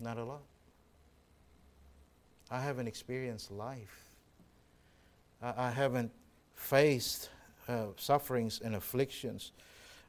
[0.00, 0.42] Not a lot.
[2.50, 4.04] I haven't experienced life.
[5.42, 6.10] I, I haven't
[6.54, 7.30] faced
[7.68, 9.52] uh, sufferings and afflictions.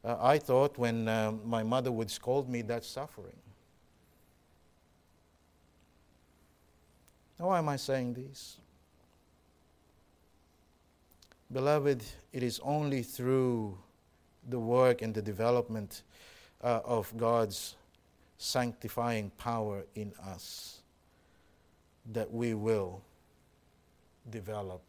[0.04, 3.38] Uh, I thought when um, my mother would scold me, that's suffering.
[7.40, 8.58] Now, why am I saying this?
[11.56, 13.78] Beloved, it is only through
[14.50, 16.02] the work and the development
[16.62, 17.78] uh, of God's
[18.38, 20.82] sanctifying power in us
[22.12, 23.02] that we will
[24.30, 24.82] develop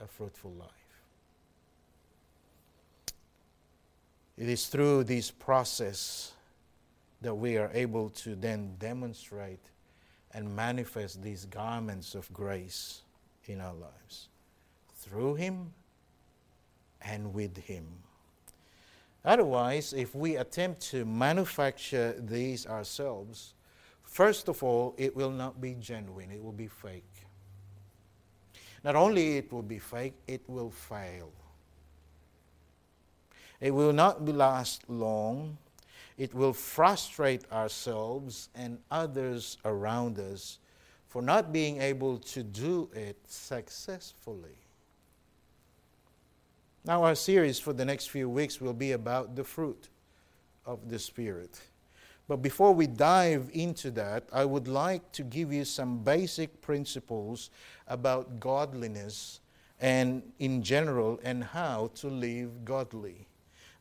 [0.00, 0.70] a fruitful life.
[4.38, 6.30] It is through this process
[7.22, 9.72] that we are able to then demonstrate
[10.30, 13.02] and manifest these garments of grace
[13.46, 14.28] in our lives.
[15.08, 15.72] Through Him
[17.00, 17.86] and with Him.
[19.24, 23.54] Otherwise, if we attempt to manufacture these ourselves,
[24.06, 27.04] First of all, it will not be genuine, it will be fake.
[28.82, 31.32] Not only it will be fake, it will fail.
[33.60, 35.58] It will not last long.
[36.16, 40.60] It will frustrate ourselves and others around us
[41.08, 44.56] for not being able to do it successfully.
[46.86, 49.88] Now, our series for the next few weeks will be about the fruit
[50.64, 51.60] of the Spirit.
[52.28, 57.50] But before we dive into that, I would like to give you some basic principles
[57.88, 59.40] about godliness
[59.80, 63.26] and in general and how to live godly.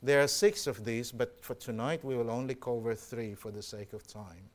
[0.02, 3.62] There are six of these, but for tonight we will only cover three for the
[3.62, 4.50] sake of time.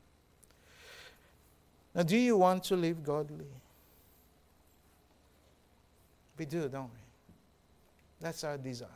[1.95, 3.51] Now, do you want to live godly?
[6.37, 7.00] We do, don't we?
[8.21, 8.87] That's our desire.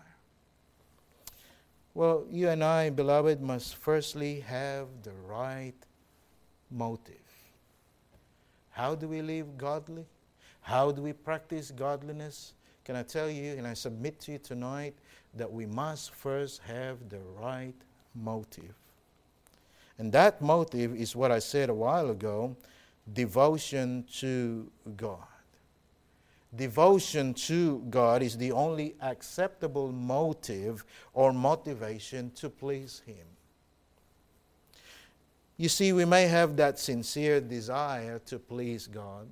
[1.95, 5.73] Well, you and I, beloved, must firstly have the right
[6.69, 7.15] motive.
[8.69, 10.05] How do we live godly?
[10.61, 12.53] How do we practice godliness?
[12.83, 14.93] Can I tell you, and I submit to you tonight,
[15.33, 17.75] that we must first have the right
[18.13, 18.75] motive.
[19.97, 22.55] And that motive is what I said a while ago
[23.13, 25.34] devotion to God
[26.55, 33.25] devotion to God is the only acceptable motive or motivation to please Him.
[35.57, 39.27] You see, we may have that sincere desire to please God,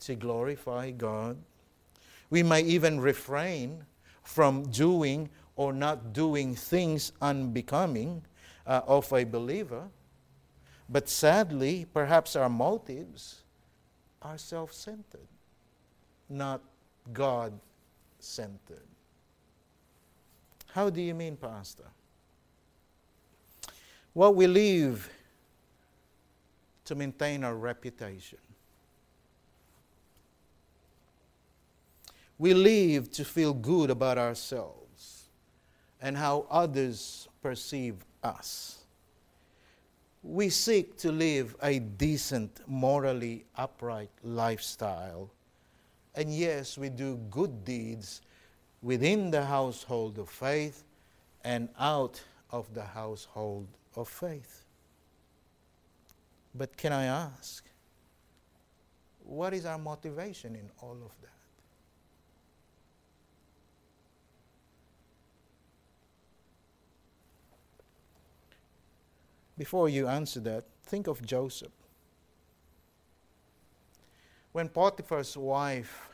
[0.00, 1.38] to glorify God.
[2.28, 3.84] We may even refrain
[4.22, 8.22] from doing or not doing things unbecoming
[8.66, 9.88] uh, of a believer.
[10.88, 13.42] But sadly, perhaps our motives
[14.20, 15.31] are self centered
[16.32, 16.60] not
[17.12, 17.52] God
[18.18, 18.86] centered.
[20.72, 21.84] How do you mean, Pastor?
[24.14, 25.10] Well, we live
[26.84, 28.38] to maintain our reputation.
[32.38, 35.26] We live to feel good about ourselves
[36.00, 38.78] and how others perceive us.
[40.22, 45.30] We seek to live a decent, morally upright lifestyle
[46.14, 48.20] and yes, we do good deeds
[48.82, 50.84] within the household of faith
[51.44, 54.64] and out of the household of faith.
[56.54, 57.64] But can I ask,
[59.24, 61.28] what is our motivation in all of that?
[69.56, 71.72] Before you answer that, think of Joseph.
[74.52, 76.10] When Potiphar's wife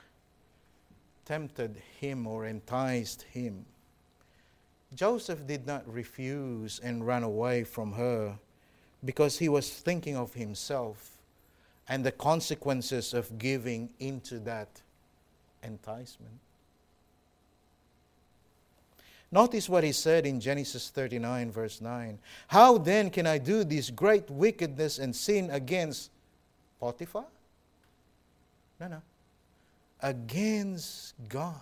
[1.25, 3.67] tempted him or enticed him,
[4.95, 8.39] Joseph did not refuse and run away from her
[9.05, 11.19] because he was thinking of himself
[11.89, 14.69] and the consequences of giving into that
[15.63, 16.39] enticement.
[19.31, 22.19] Notice what he said in Genesis 39, verse 9.
[22.47, 26.11] How then can I do this great wickedness and sin against
[26.81, 27.27] Potiphar?
[28.81, 29.03] No, no.
[30.01, 31.55] Against God.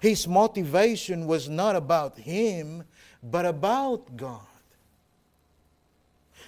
[0.00, 2.84] His motivation was not about him,
[3.22, 4.40] but about God.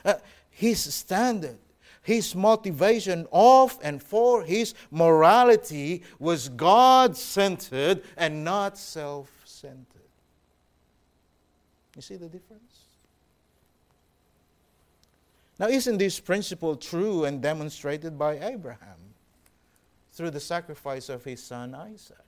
[0.04, 0.14] Uh,
[0.50, 1.58] his standard,
[2.02, 9.86] his motivation of and for his morality was God centered and not self centered.
[11.96, 12.73] You see the difference?
[15.58, 19.14] Now, isn't this principle true and demonstrated by Abraham
[20.12, 22.18] through the sacrifice of his son Isaac?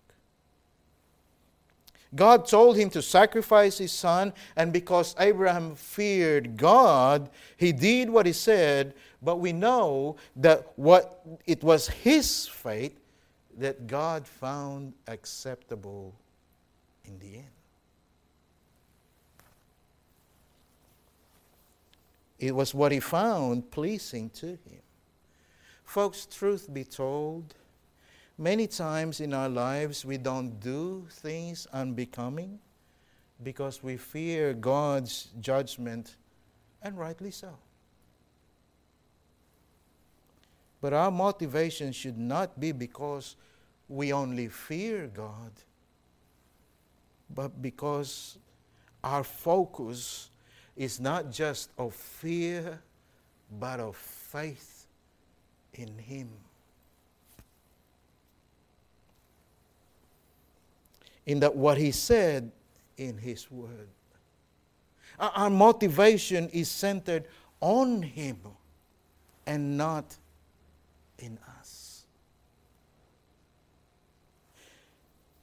[2.15, 8.27] God told him to sacrifice his son, and because Abraham feared God, he did what
[8.27, 12.99] he said, but we know that what it was his faith
[13.59, 16.15] that God found acceptable
[17.05, 17.56] in the end.
[22.39, 24.83] It was what he found pleasing to him.
[25.85, 27.55] Folks, truth be told,
[28.37, 32.59] many times in our lives we don't do things unbecoming
[33.43, 36.17] because we fear God's judgment,
[36.83, 37.57] and rightly so.
[40.81, 43.37] But our motivation should not be because
[43.89, 45.53] we only fear God,
[47.31, 48.39] but because
[49.03, 50.31] our focus
[50.77, 52.81] is not just of fear,
[53.59, 54.87] but of faith
[55.75, 56.29] in Him.
[61.25, 62.51] In that what He said
[62.97, 63.89] in His Word.
[65.19, 67.25] Our motivation is centered
[67.61, 68.39] on Him
[69.47, 70.17] and not
[71.19, 72.05] in us.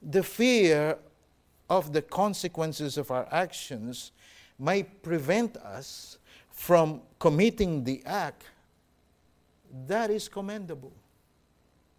[0.01, 0.97] The fear
[1.69, 4.11] of the consequences of our actions
[4.63, 6.17] may prevent us
[6.49, 8.43] from committing the act,
[9.87, 10.93] that is commendable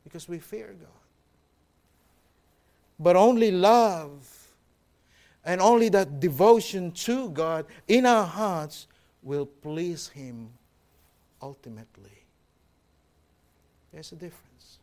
[0.02, 0.88] because we fear God.
[2.98, 4.44] But only love
[5.44, 8.86] And only that devotion to God in our hearts
[9.22, 10.48] will please Him
[11.42, 12.24] ultimately.
[13.92, 14.78] There's a difference.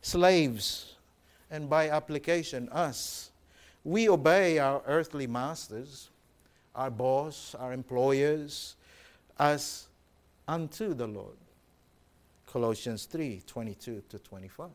[0.00, 0.94] Slaves,
[1.50, 3.31] and by application, us,
[3.84, 6.10] we obey our earthly masters,
[6.74, 8.76] our boss, our employers,
[9.38, 9.88] as
[10.46, 11.36] unto the Lord.
[12.46, 14.68] Colossians 3 22 to 25.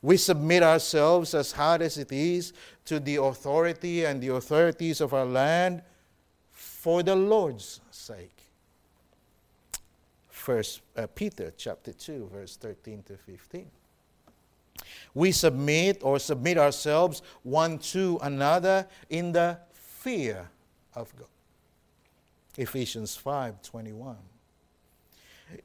[0.00, 2.52] We submit ourselves as hard as it is
[2.84, 5.82] to the authority and the authorities of our land
[6.50, 8.30] for the Lord's sake.
[10.28, 13.66] First uh, Peter chapter 2 verse 13 to 15.
[15.14, 20.48] We submit or submit ourselves one to another in the fear
[20.94, 21.28] of God.
[22.56, 24.16] Ephesians 5:21.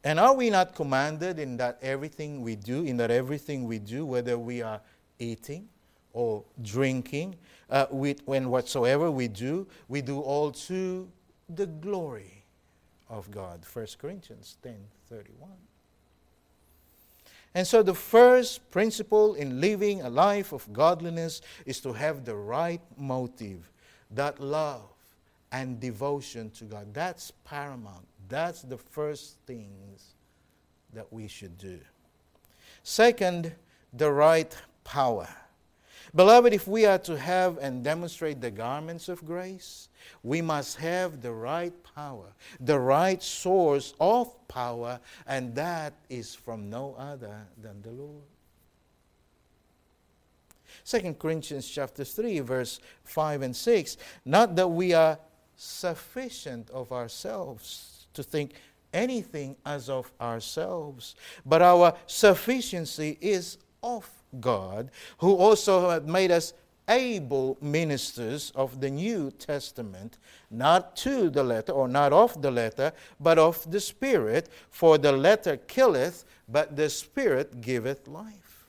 [0.04, 4.06] And are we not commanded in that everything we do, in that everything we do,
[4.06, 4.82] whether we are
[5.20, 5.70] eating
[6.14, 7.36] or drinking,
[7.70, 11.10] uh, with, when whatsoever we do, we do all to
[11.50, 12.44] the glory
[13.10, 13.66] of God.
[13.66, 14.76] 1 Corinthians 10
[15.08, 15.50] 31.
[17.56, 22.36] And so, the first principle in living a life of godliness is to have the
[22.36, 23.72] right motive,
[24.12, 24.84] that love
[25.52, 26.94] and devotion to God.
[26.94, 28.08] That's paramount.
[28.28, 30.14] That's the first things
[30.94, 31.80] that we should do.
[32.84, 33.56] Second,
[33.94, 35.28] the right power.
[36.14, 39.89] Beloved, if we are to have and demonstrate the garments of grace,
[40.24, 42.26] we must have the right power,
[42.60, 48.24] the right source of power, and that is from no other than the Lord.
[50.86, 55.20] 2 Corinthians chapter 3 verse 5 and 6 not that we are
[55.56, 58.54] sufficient of ourselves to think
[58.94, 66.54] anything as of ourselves, but our sufficiency is of God, who also made us
[66.90, 70.18] able ministers of the New Testament,
[70.50, 74.50] not to the letter, or not of the letter, but of the Spirit.
[74.70, 78.66] For the letter killeth, but the Spirit giveth life.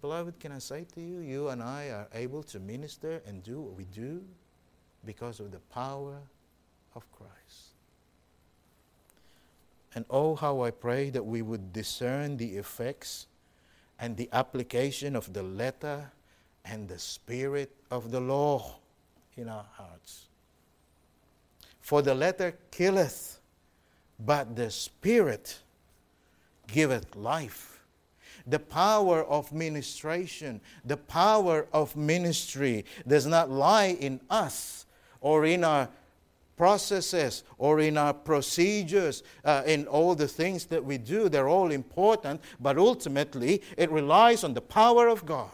[0.00, 3.60] Beloved, can I say to you, you and I are able to minister and do
[3.60, 4.22] what we do
[5.04, 6.18] because of the power
[6.94, 7.72] of Christ.
[9.94, 13.26] And oh, how I pray that we would discern the effects
[13.98, 16.12] and the application of the letter
[16.70, 18.76] and the spirit of the law
[19.36, 20.26] in our hearts.
[21.80, 23.40] For the letter killeth,
[24.18, 25.58] but the spirit
[26.66, 27.80] giveth life.
[28.46, 34.86] The power of ministration, the power of ministry does not lie in us
[35.20, 35.88] or in our
[36.56, 41.28] processes or in our procedures, uh, in all the things that we do.
[41.28, 45.50] They're all important, but ultimately it relies on the power of God.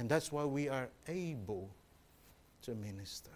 [0.00, 1.68] And that's why we are able
[2.62, 3.32] to minister.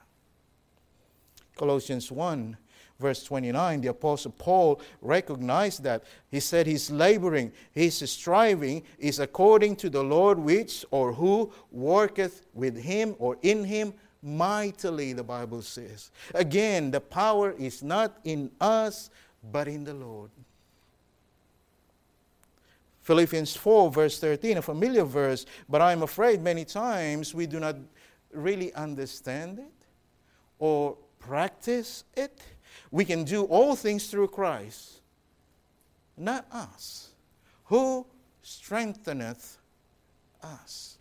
[1.57, 2.57] Colossians 1,
[2.99, 6.05] verse 29, the Apostle Paul recognized that.
[6.31, 12.47] He said his laboring, his striving is according to the Lord which or who worketh
[12.55, 13.93] with him or in him
[14.23, 16.11] mightily, the Bible says.
[16.35, 19.11] Again, the power is not in us,
[19.53, 20.31] but in the Lord.
[23.05, 27.77] Philippians 4, verse 13, a familiar verse, but I'm afraid many times we do not
[28.33, 29.87] really understand it
[30.59, 32.41] or practice it.
[32.91, 35.03] We can do all things through Christ,
[36.17, 37.11] not us.
[37.65, 38.07] Who
[38.43, 39.59] strengtheneth
[40.43, 40.97] us?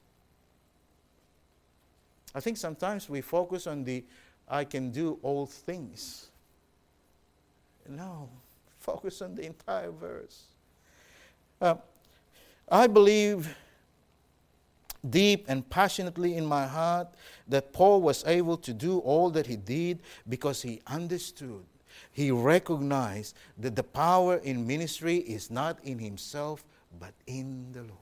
[2.35, 4.03] I think sometimes we focus on the
[4.49, 6.29] I can do all things.
[7.87, 8.29] No,
[8.79, 10.43] focus on the entire verse.
[11.61, 11.75] Uh,
[12.73, 13.55] I believe
[15.07, 17.07] deep and passionately in my heart
[17.47, 21.65] that Paul was able to do all that he did because he understood,
[22.11, 26.65] he recognized that the power in ministry is not in himself,
[26.99, 27.99] but in the Lord.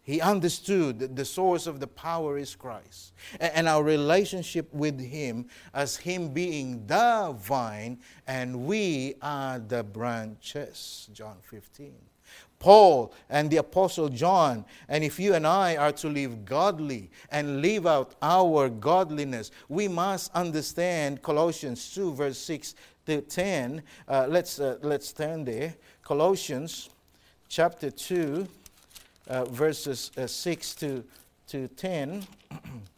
[0.00, 3.12] He understood that the source of the power is Christ.
[3.38, 11.10] And our relationship with Him as Him being the vine and we are the branches.
[11.12, 11.92] John 15.
[12.58, 17.62] Paul and the Apostle John, and if you and I are to live godly and
[17.62, 22.74] live out our godliness, we must understand Colossians 2, verse 6
[23.06, 23.82] to 10.
[24.08, 25.74] Uh, let's, uh, let's turn there.
[26.02, 26.90] Colossians
[27.48, 28.46] chapter 2
[29.28, 31.04] uh, verses uh, 6 to,
[31.46, 32.26] to 10.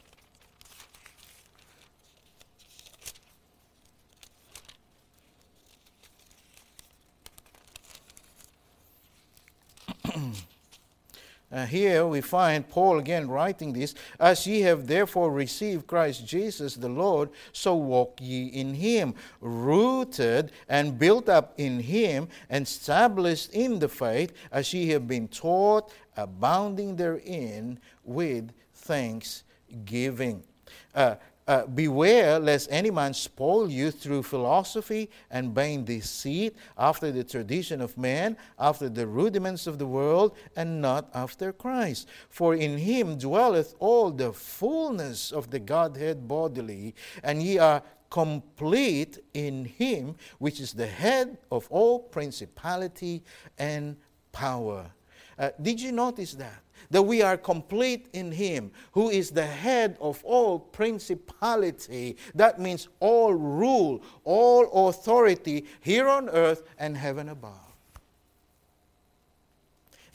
[11.53, 16.75] Uh, here we find Paul again writing this As ye have therefore received Christ Jesus
[16.75, 23.53] the Lord, so walk ye in him, rooted and built up in him, and established
[23.53, 30.45] in the faith, as ye have been taught, abounding therein with thanksgiving.
[30.95, 31.17] Uh,
[31.49, 37.81] uh, beware lest any man spoil you through philosophy and vain deceit, after the tradition
[37.81, 42.09] of man, after the rudiments of the world, and not after Christ.
[42.29, 49.19] For in him dwelleth all the fullness of the Godhead bodily, and ye are complete
[49.35, 53.23] in him, which is the head of all principality
[53.59, 53.97] and
[54.33, 54.91] power.
[55.39, 56.63] Uh, did you notice that?
[56.91, 62.17] That we are complete in Him, who is the head of all principality.
[62.35, 67.71] That means all rule, all authority here on earth and heaven above.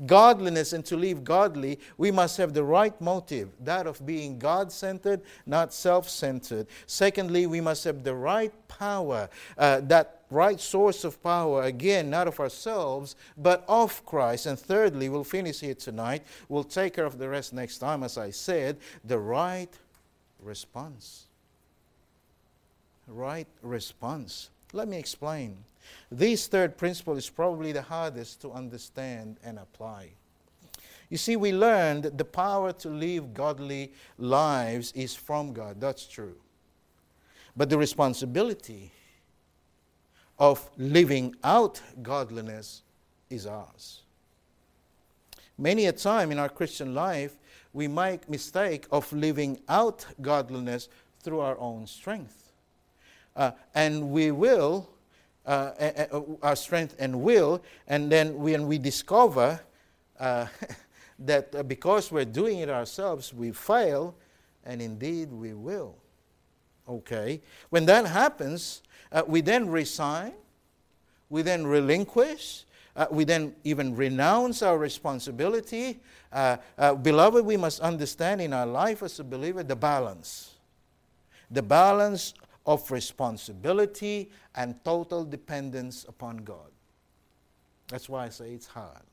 [0.05, 4.71] Godliness and to live godly, we must have the right motive, that of being God
[4.71, 6.67] centered, not self centered.
[6.85, 12.27] Secondly, we must have the right power, uh, that right source of power, again, not
[12.27, 14.45] of ourselves, but of Christ.
[14.45, 16.23] And thirdly, we'll finish here tonight.
[16.49, 19.69] We'll take care of the rest next time, as I said, the right
[20.41, 21.25] response.
[23.07, 24.49] Right response.
[24.73, 25.57] Let me explain.
[26.11, 30.09] This third principle is probably the hardest to understand and apply.
[31.09, 35.79] You see, we learned that the power to live godly lives is from God.
[35.79, 36.35] That's true.
[37.55, 38.91] But the responsibility
[40.37, 42.81] of living out godliness
[43.29, 44.01] is ours.
[45.57, 47.35] Many a time in our Christian life,
[47.73, 50.89] we make mistake of living out godliness
[51.21, 52.51] through our own strength.
[53.35, 54.89] Uh, and we will,
[55.45, 59.59] uh, uh, our strength and will, and then when we discover
[60.19, 60.47] uh,
[61.19, 64.15] that uh, because we're doing it ourselves, we fail,
[64.65, 65.95] and indeed we will.
[66.87, 67.41] Okay?
[67.69, 68.81] When that happens,
[69.15, 70.33] uh, we then resign,
[71.29, 72.65] we then relinquish,
[72.97, 75.99] uh, we then even renounce our responsibility.
[76.33, 80.55] Uh, uh, beloved, we must understand in our life as a believer the balance.
[81.49, 82.33] The balance
[82.65, 86.71] of responsibility and total dependence upon God.
[87.87, 89.03] That's why I say it's hard.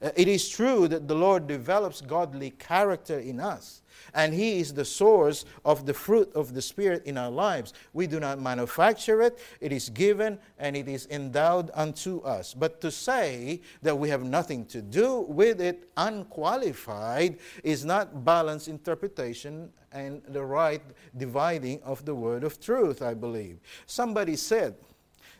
[0.00, 3.82] Uh, it is true that the Lord develops godly character in us,
[4.14, 7.72] and He is the source of the fruit of the Spirit in our lives.
[7.92, 12.54] We do not manufacture it, it is given and it is endowed unto us.
[12.54, 18.68] But to say that we have nothing to do with it unqualified is not balanced
[18.68, 20.82] interpretation and the right
[21.16, 23.58] dividing of the word of truth, I believe.
[23.86, 24.76] Somebody said,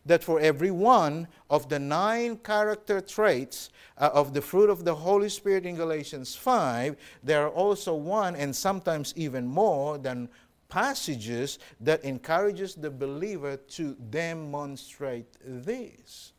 [0.08, 4.94] that for every one of the nine character traits uh, of the fruit of the
[4.94, 10.28] Holy Spirit in Galatians 5, there are also one and sometimes even more than
[10.68, 16.32] passages that encourages the believer to demonstrate this.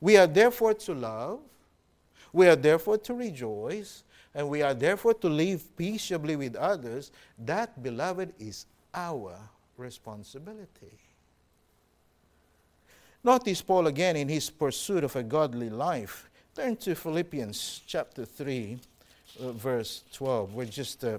[0.00, 1.40] We are therefore to love,
[2.32, 7.10] we are therefore to rejoice, and we are therefore to live peaceably with others.
[7.38, 9.38] That, beloved, is our
[9.76, 11.07] responsibility.
[13.24, 16.30] Notice Paul again in his pursuit of a godly life.
[16.54, 18.78] Turn to Philippians chapter 3,
[19.40, 20.54] uh, verse 12.
[20.54, 21.18] We're just uh,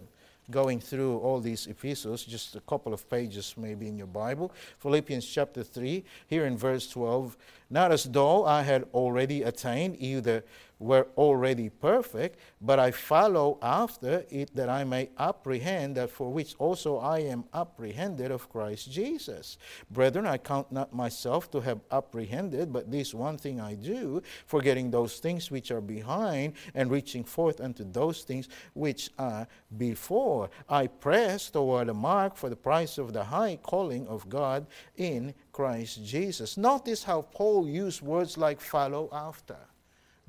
[0.49, 4.53] going through all these epistles, just a couple of pages maybe in your Bible.
[4.79, 7.35] Philippians chapter 3, here in verse 12.
[7.69, 10.45] Not as though I had already attained either
[10.79, 16.55] were already perfect, but I follow after it that I may apprehend that for which
[16.57, 19.57] also I am apprehended of Christ Jesus.
[19.91, 24.89] Brethren, I count not myself to have apprehended, but this one thing I do, forgetting
[24.89, 30.49] those things which are behind and reaching forth unto those things which are before.
[30.69, 34.65] I press toward the mark for the price of the high calling of God
[34.95, 36.57] in Christ Jesus.
[36.57, 39.57] Notice how Paul used words like follow after.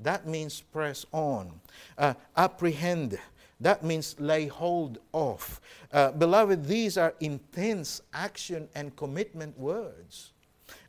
[0.03, 1.51] That means press on.
[1.97, 3.19] Uh, apprehend.
[3.59, 5.61] That means lay hold of.
[5.93, 10.31] Uh, beloved, these are intense action and commitment words.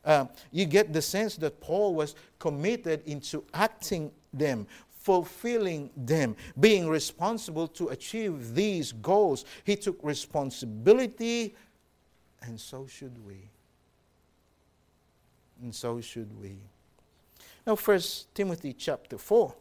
[0.03, 6.87] Uh, you get the sense that Paul was committed into acting them, fulfilling them, being
[6.87, 9.45] responsible to achieve these goals.
[9.63, 11.55] He took responsibility,
[12.41, 13.49] and so should we.
[15.61, 16.57] And so should we.
[17.65, 19.53] Now, First Timothy chapter 4.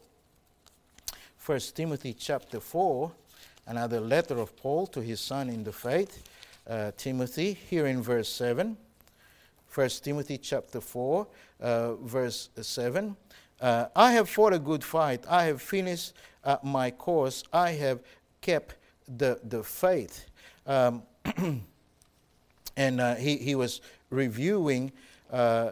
[1.36, 3.12] First Timothy chapter 4,
[3.68, 6.24] another letter of Paul to his son in the faith,
[6.68, 8.76] uh, Timothy, here in verse 7.
[9.68, 11.26] First Timothy chapter 4,
[11.60, 13.16] uh, verse 7.
[13.60, 15.24] Uh, I have fought a good fight.
[15.28, 17.44] I have finished uh, my course.
[17.52, 18.00] I have
[18.40, 18.74] kept
[19.06, 20.26] the, the faith.
[20.66, 21.04] Um,
[22.76, 23.80] and uh, he, he was
[24.10, 24.90] reviewing
[25.32, 25.70] uh,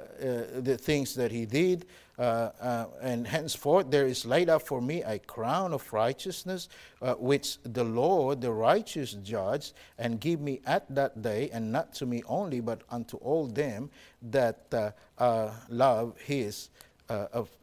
[0.60, 1.86] the things that he did.
[2.20, 6.68] Uh, uh, and henceforth there is laid up for me a crown of righteousness,
[7.00, 11.94] uh, which the Lord, the righteous judge, and give me at that day, and not
[11.94, 13.88] to me only, but unto all them
[14.20, 16.68] that uh, love his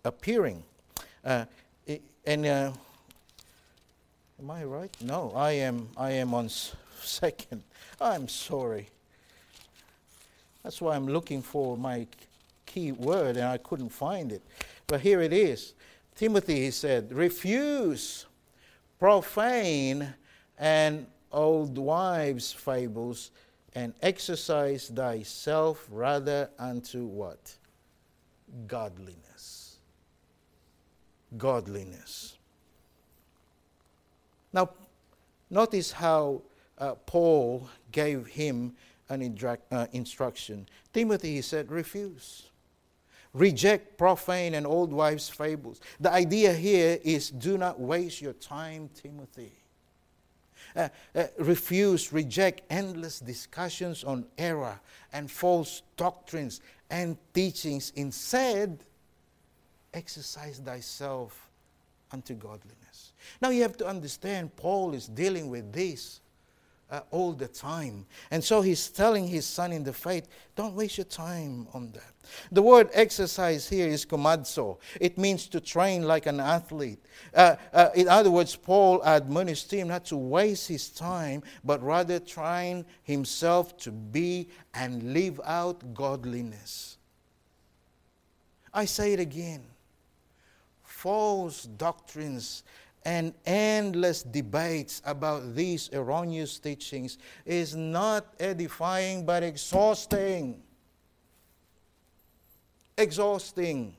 [0.04, 0.64] appearing.
[1.24, 1.46] and
[2.26, 2.74] am
[4.50, 4.98] I right?
[5.02, 5.90] No, I am.
[5.96, 6.50] I am on
[7.00, 7.62] second.
[8.02, 8.90] I'm sorry.
[10.64, 12.08] That's why I'm looking for my
[12.78, 14.44] key word and I couldn't find it.
[14.86, 15.74] But here it is.
[16.14, 18.28] Timothy, he said, refuse
[19.00, 20.14] profane
[20.60, 23.32] and old wives' fables
[23.74, 27.56] and exercise thyself rather unto what?
[28.68, 29.78] Godliness.
[31.36, 32.38] Godliness.
[34.54, 34.70] Now,
[35.50, 36.44] notice how
[36.78, 38.76] uh, Paul gave him
[39.10, 39.36] an
[39.72, 40.68] uh, instruction.
[40.94, 42.52] Timothy, he said, refuse.
[43.34, 45.82] Reject profane and old wives' fables.
[46.00, 49.52] The idea here is do not waste your time, Timothy.
[50.76, 54.80] Uh, uh, refuse, reject endless discussions on error
[55.14, 57.92] and false doctrines and teachings.
[57.96, 58.84] Instead,
[59.94, 61.50] exercise thyself
[62.12, 63.14] unto godliness.
[63.42, 66.22] Now you have to understand, Paul is dealing with this
[66.90, 68.06] uh, all the time.
[68.32, 72.14] And so he's telling his son in the faith, don't waste your time on that.
[72.52, 74.78] The word exercise here is komadzo.
[75.00, 77.00] It means to train like an athlete.
[77.34, 82.20] Uh, uh, in other words, Paul admonished him not to waste his time, but rather
[82.20, 86.98] train himself to be and live out godliness.
[88.74, 89.64] I say it again
[90.98, 92.64] false doctrines
[93.08, 100.62] and endless debates about these erroneous teachings is not edifying but exhausting.
[102.98, 103.96] Exhausting.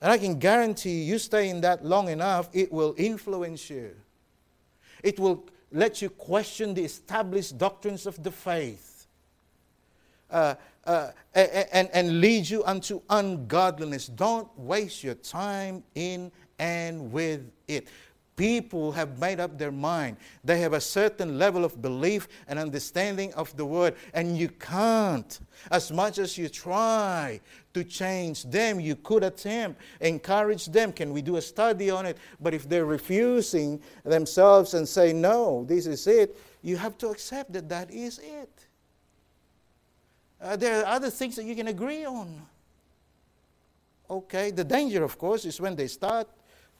[0.00, 3.90] And I can guarantee you stay in that long enough, it will influence you.
[5.02, 9.08] It will let you question the established doctrines of the faith.
[10.30, 10.54] Uh,
[10.84, 14.06] uh, and, and lead you unto ungodliness.
[14.06, 17.88] Don't waste your time in and with it.
[18.38, 20.16] People have made up their mind.
[20.44, 25.40] They have a certain level of belief and understanding of the word, and you can't.
[25.72, 27.40] As much as you try
[27.74, 30.92] to change them, you could attempt, encourage them.
[30.92, 32.16] Can we do a study on it?
[32.40, 37.52] But if they're refusing themselves and say, no, this is it, you have to accept
[37.54, 38.66] that that is it.
[40.40, 42.40] Uh, there are other things that you can agree on.
[44.08, 46.28] Okay, the danger, of course, is when they start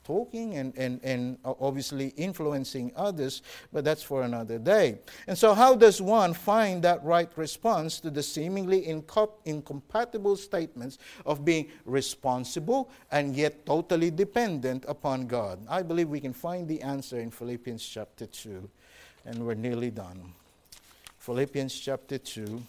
[0.09, 3.43] talking and, and, and obviously influencing others,
[3.75, 4.99] but that's for another day.
[5.27, 8.87] And so, how does one find that right response to the seemingly
[9.45, 10.97] incompatible statements
[11.27, 15.59] of being responsible and yet totally dependent upon God?
[15.69, 18.67] I believe we can find the answer in Philippians chapter 2,
[19.27, 20.33] and we're nearly done.
[21.19, 22.63] Philippians chapter 2,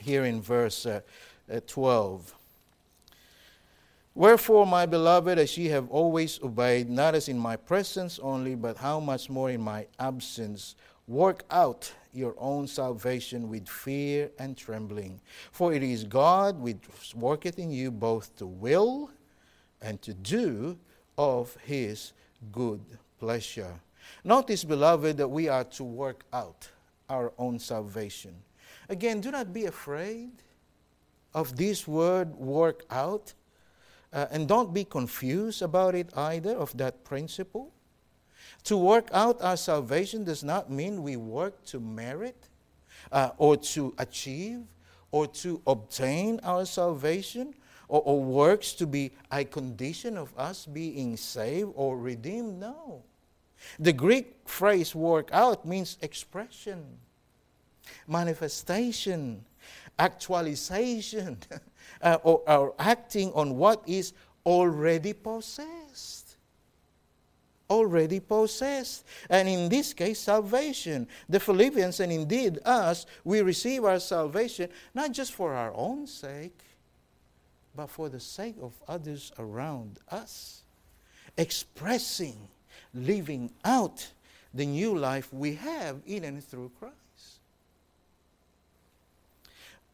[0.00, 1.00] here in verse uh,
[1.52, 2.32] uh, 12.
[4.14, 8.76] Wherefore, my beloved, as ye have always obeyed, not as in my presence only, but
[8.76, 10.76] how much more in my absence,
[11.08, 15.20] work out your own salvation with fear and trembling.
[15.50, 16.78] For it is God which
[17.14, 19.10] worketh in you both to will
[19.80, 20.78] and to do
[21.16, 22.12] of his
[22.52, 22.80] good
[23.18, 23.80] pleasure.
[24.24, 26.68] Notice, beloved, that we are to work out
[27.08, 28.34] our own salvation.
[28.88, 30.30] Again, do not be afraid
[31.34, 33.32] of this word work out.
[34.12, 37.72] Uh, and don't be confused about it either, of that principle.
[38.64, 42.48] To work out our salvation does not mean we work to merit
[43.10, 44.60] uh, or to achieve
[45.10, 47.54] or to obtain our salvation
[47.88, 52.58] or, or, works to be a condition of us being saved or redeemed.
[52.58, 53.02] No.
[53.78, 56.84] The Greek phrase work out means expression,
[58.08, 59.44] manifestation,
[59.98, 61.38] actualization.
[62.00, 64.12] uh, or, or acting on what is
[64.44, 66.36] already possessed.
[67.70, 69.04] Already possessed.
[69.30, 71.06] And in this case, salvation.
[71.28, 76.58] The Philippians, and indeed us, we receive our salvation not just for our own sake,
[77.74, 80.62] but for the sake of others around us.
[81.38, 82.36] Expressing,
[82.92, 84.10] living out
[84.52, 86.96] the new life we have in and through Christ.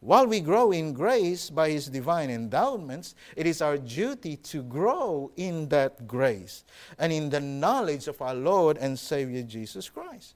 [0.00, 5.32] While we grow in grace by His divine endowments, it is our duty to grow
[5.36, 6.64] in that grace
[6.98, 10.34] and in the knowledge of our Lord and Savior Jesus Christ.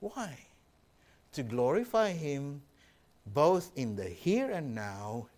[0.00, 0.38] Why?
[1.32, 2.62] To glorify Him
[3.26, 5.28] both in the here and now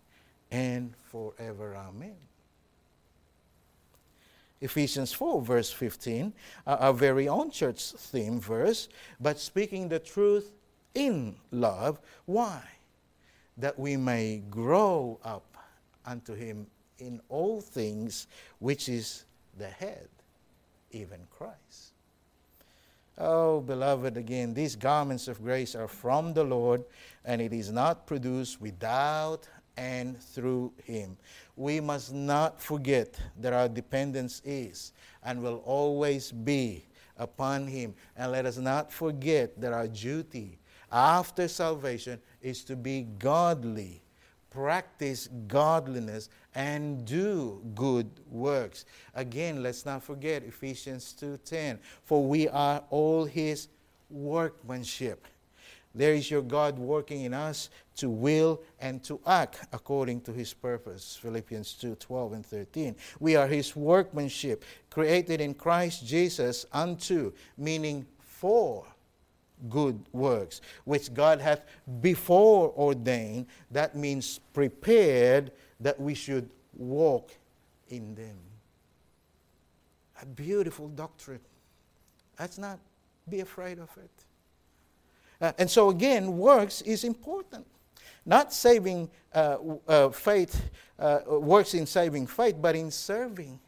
[0.49, 1.75] and forever.
[1.75, 2.15] Amen.
[4.61, 6.31] Ephesians 4, verse 15,
[6.67, 8.87] our very own church theme verse,
[9.19, 10.53] but speaking the truth
[10.93, 11.99] in love.
[12.25, 12.61] Why?
[13.57, 15.57] That we may grow up
[16.05, 16.67] unto Him
[16.99, 18.27] in all things,
[18.59, 19.25] which is
[19.57, 20.07] the head,
[20.91, 21.93] even Christ.
[23.17, 26.83] Oh, beloved, again, these garments of grace are from the Lord,
[27.25, 29.47] and it is not produced without
[29.77, 31.17] and through Him.
[31.55, 34.93] We must not forget that our dependence is
[35.23, 36.85] and will always be
[37.17, 37.93] upon Him.
[38.17, 40.57] And let us not forget that our duty
[40.91, 44.01] after salvation is to be godly,
[44.49, 48.85] practice godliness, and do good works.
[49.15, 53.67] Again, let's not forget Ephesians 2:10, for we are all his
[54.09, 55.25] workmanship
[55.93, 60.53] there is your God working in us to will and to act according to his
[60.53, 61.17] purpose.
[61.21, 62.95] Philippians 2 12 and 13.
[63.19, 68.85] We are his workmanship, created in Christ Jesus unto, meaning for
[69.69, 71.63] good works, which God hath
[72.01, 73.47] before ordained.
[73.71, 77.31] That means prepared that we should walk
[77.89, 78.37] in them.
[80.21, 81.39] A beautiful doctrine.
[82.39, 82.79] Let's not
[83.29, 84.11] be afraid of it.
[85.39, 87.65] Uh, and so, again, works is important.
[88.25, 89.57] Not saving uh,
[89.87, 93.59] uh, faith, uh, works in saving faith, but in serving,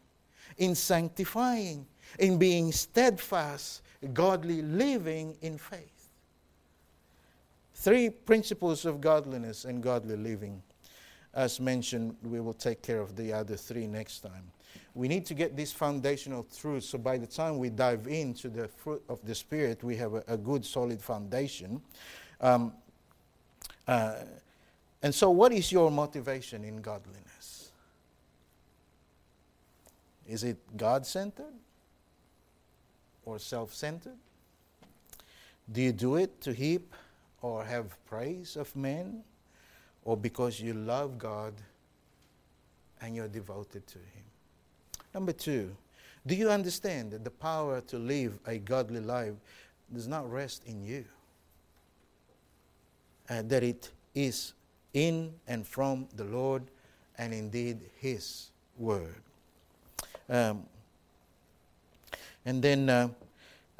[0.58, 1.86] in sanctifying,
[2.20, 3.82] in being steadfast,
[4.12, 6.08] godly living in faith.
[7.74, 10.62] Three principles of godliness and godly living.
[11.32, 14.52] As mentioned, we will take care of the other three next time
[14.94, 18.68] we need to get these foundational truths so by the time we dive into the
[18.68, 21.80] fruit of the Spirit, we have a, a good, solid foundation.
[22.40, 22.72] Um,
[23.88, 24.16] uh,
[25.02, 27.70] and so, what is your motivation in godliness?
[30.26, 31.52] Is it God centered
[33.24, 34.16] or self centered?
[35.72, 36.94] Do you do it to heap
[37.40, 39.22] or have praise of men
[40.04, 41.54] or because you love God
[43.00, 44.24] and you're devoted to Him?
[45.14, 45.74] Number two,
[46.26, 49.34] do you understand that the power to live a godly life
[49.92, 51.04] does not rest in you?
[53.28, 54.52] Uh, that it is
[54.92, 56.62] in and from the Lord
[57.18, 59.16] and indeed His Word.
[60.28, 60.64] Um,
[62.44, 63.08] and then, uh,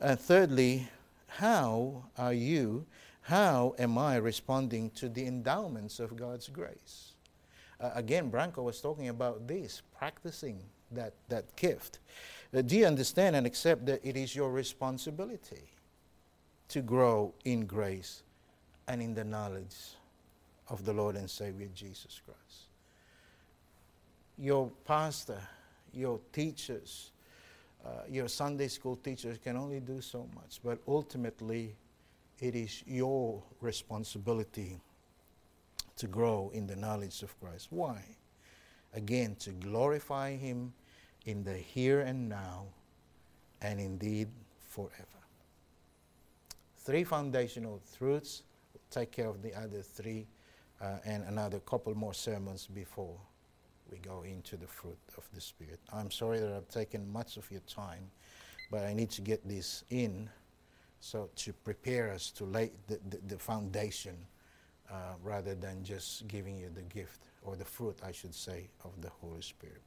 [0.01, 0.89] uh, thirdly,
[1.27, 2.87] how are you,
[3.23, 7.13] how am I responding to the endowments of God's grace?
[7.81, 10.61] Uh, again, Branko was talking about this, practicing
[10.93, 11.99] that, that gift.
[12.55, 15.69] Uh, do you understand and accept that it is your responsibility
[16.69, 18.23] to grow in grace
[18.89, 19.77] and in the knowledge
[20.69, 22.69] of the Lord and Savior Jesus Christ?
[24.39, 25.41] Your pastor,
[25.93, 27.11] your teachers,
[28.09, 31.75] your Sunday school teachers can only do so much, but ultimately,
[32.41, 34.81] it is your responsibility
[35.97, 37.69] to grow in the knowledge of Christ.
[37.71, 38.03] Why?
[38.95, 40.73] Again, to glorify Him
[41.27, 42.67] in the here and now,
[43.63, 44.29] and indeed
[44.69, 45.07] forever.
[46.79, 48.43] Three foundational truths.
[48.91, 50.27] Take care of the other three
[50.81, 53.19] uh, and another couple more sermons before
[53.95, 55.79] we go into the fruit of the Spirit.
[55.93, 58.11] I'm sorry that I've taken much of your time,
[58.69, 60.29] but I need to get this in
[60.99, 64.17] so to prepare us to lay the, the, the foundation
[64.91, 69.01] uh, rather than just giving you the gift or the fruit, I should say, of
[69.01, 69.83] the Holy Spirit.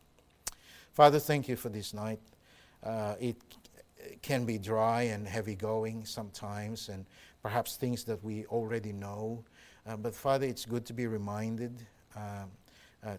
[0.93, 2.19] Father, thank you for this night.
[2.83, 3.35] Uh, it
[4.21, 7.05] can be dry and heavy going sometimes, and
[7.41, 9.43] perhaps things that we already know.
[9.85, 11.85] Uh, but Father, it's good to be reminded
[12.15, 12.45] uh,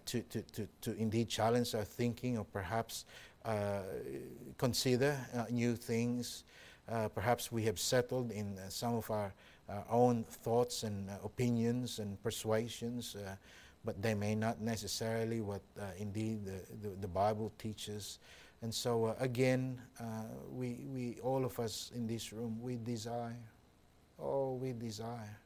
[0.04, 3.04] to, to, to, to, indeed challenge our thinking or perhaps
[3.44, 3.80] uh,
[4.58, 6.44] consider uh, new things.
[6.88, 9.32] Uh, perhaps we have settled in some of our,
[9.90, 13.14] own thoughts and opinions and persuasions
[13.84, 18.18] but they may not necessarily what uh, indeed the, the, the, Bible teaches.
[18.62, 20.04] And so, uh, again, uh,
[20.50, 23.36] we, we, all of us in this room, we desire,
[24.18, 25.38] oh, we desire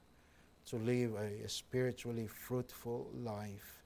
[0.66, 3.81] to live a, a spiritually fruitful life.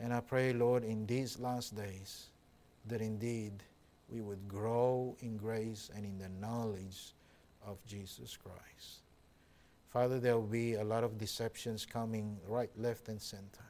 [0.00, 2.30] And I pray, Lord, in these last days,
[2.86, 3.52] that indeed
[4.08, 7.12] we would grow in grace and in the knowledge
[7.66, 9.00] of Jesus Christ.
[9.90, 13.64] Father, there will be a lot of deceptions coming right, left, and center.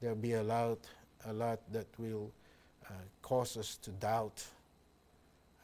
[0.00, 0.78] There will be a lot,
[1.26, 2.32] a lot that will
[2.88, 4.44] uh, cause us to doubt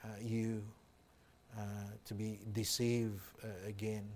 [0.04, 0.62] uh, you,
[1.58, 1.62] uh,
[2.04, 4.06] to be deceived uh, again,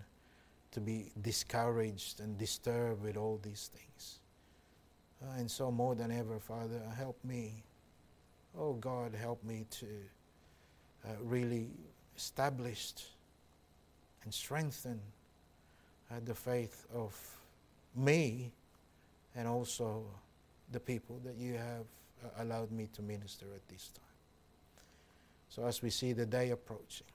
[0.71, 4.21] to be discouraged and disturbed with all these things.
[5.23, 7.63] Uh, and so, more than ever, Father, help me.
[8.59, 9.87] Oh God, help me to
[11.05, 11.69] uh, really
[12.17, 12.93] establish
[14.25, 15.01] and strengthen
[16.11, 17.17] uh, the faith of
[17.97, 18.51] me
[19.35, 20.05] and also
[20.73, 21.87] the people that you have
[22.25, 24.05] uh, allowed me to minister at this time.
[25.49, 27.07] So, as we see the day approaching,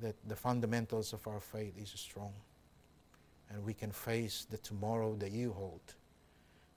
[0.00, 2.32] that the fundamentals of our faith is strong
[3.50, 5.94] and we can face the tomorrow that you hold,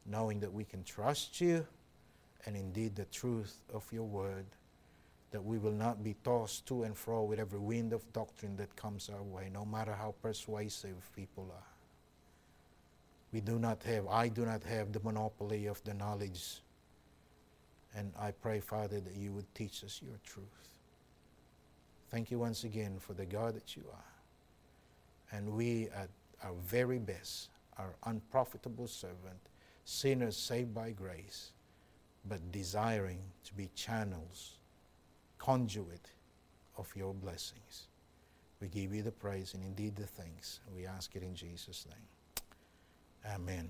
[0.06, 1.66] knowing that we can trust you
[2.46, 4.46] and indeed the truth of your word,
[5.32, 8.76] that we will not be tossed to and fro with every wind of doctrine that
[8.76, 11.76] comes our way, no matter how persuasive people are.
[13.34, 16.62] We do not have, I do not have the monopoly of the knowledge.
[17.94, 20.46] And I pray, Father, that you would teach us your truth.
[22.12, 25.38] Thank you once again for the God that you are.
[25.38, 26.10] And we, at
[26.44, 29.40] our very best, are unprofitable servant,
[29.86, 31.52] sinners saved by grace,
[32.28, 34.56] but desiring to be channels,
[35.38, 36.12] conduit
[36.78, 37.88] of your blessings.
[38.60, 40.60] We give you the praise and indeed the thanks.
[40.76, 43.34] We ask it in Jesus' name.
[43.34, 43.70] Amen.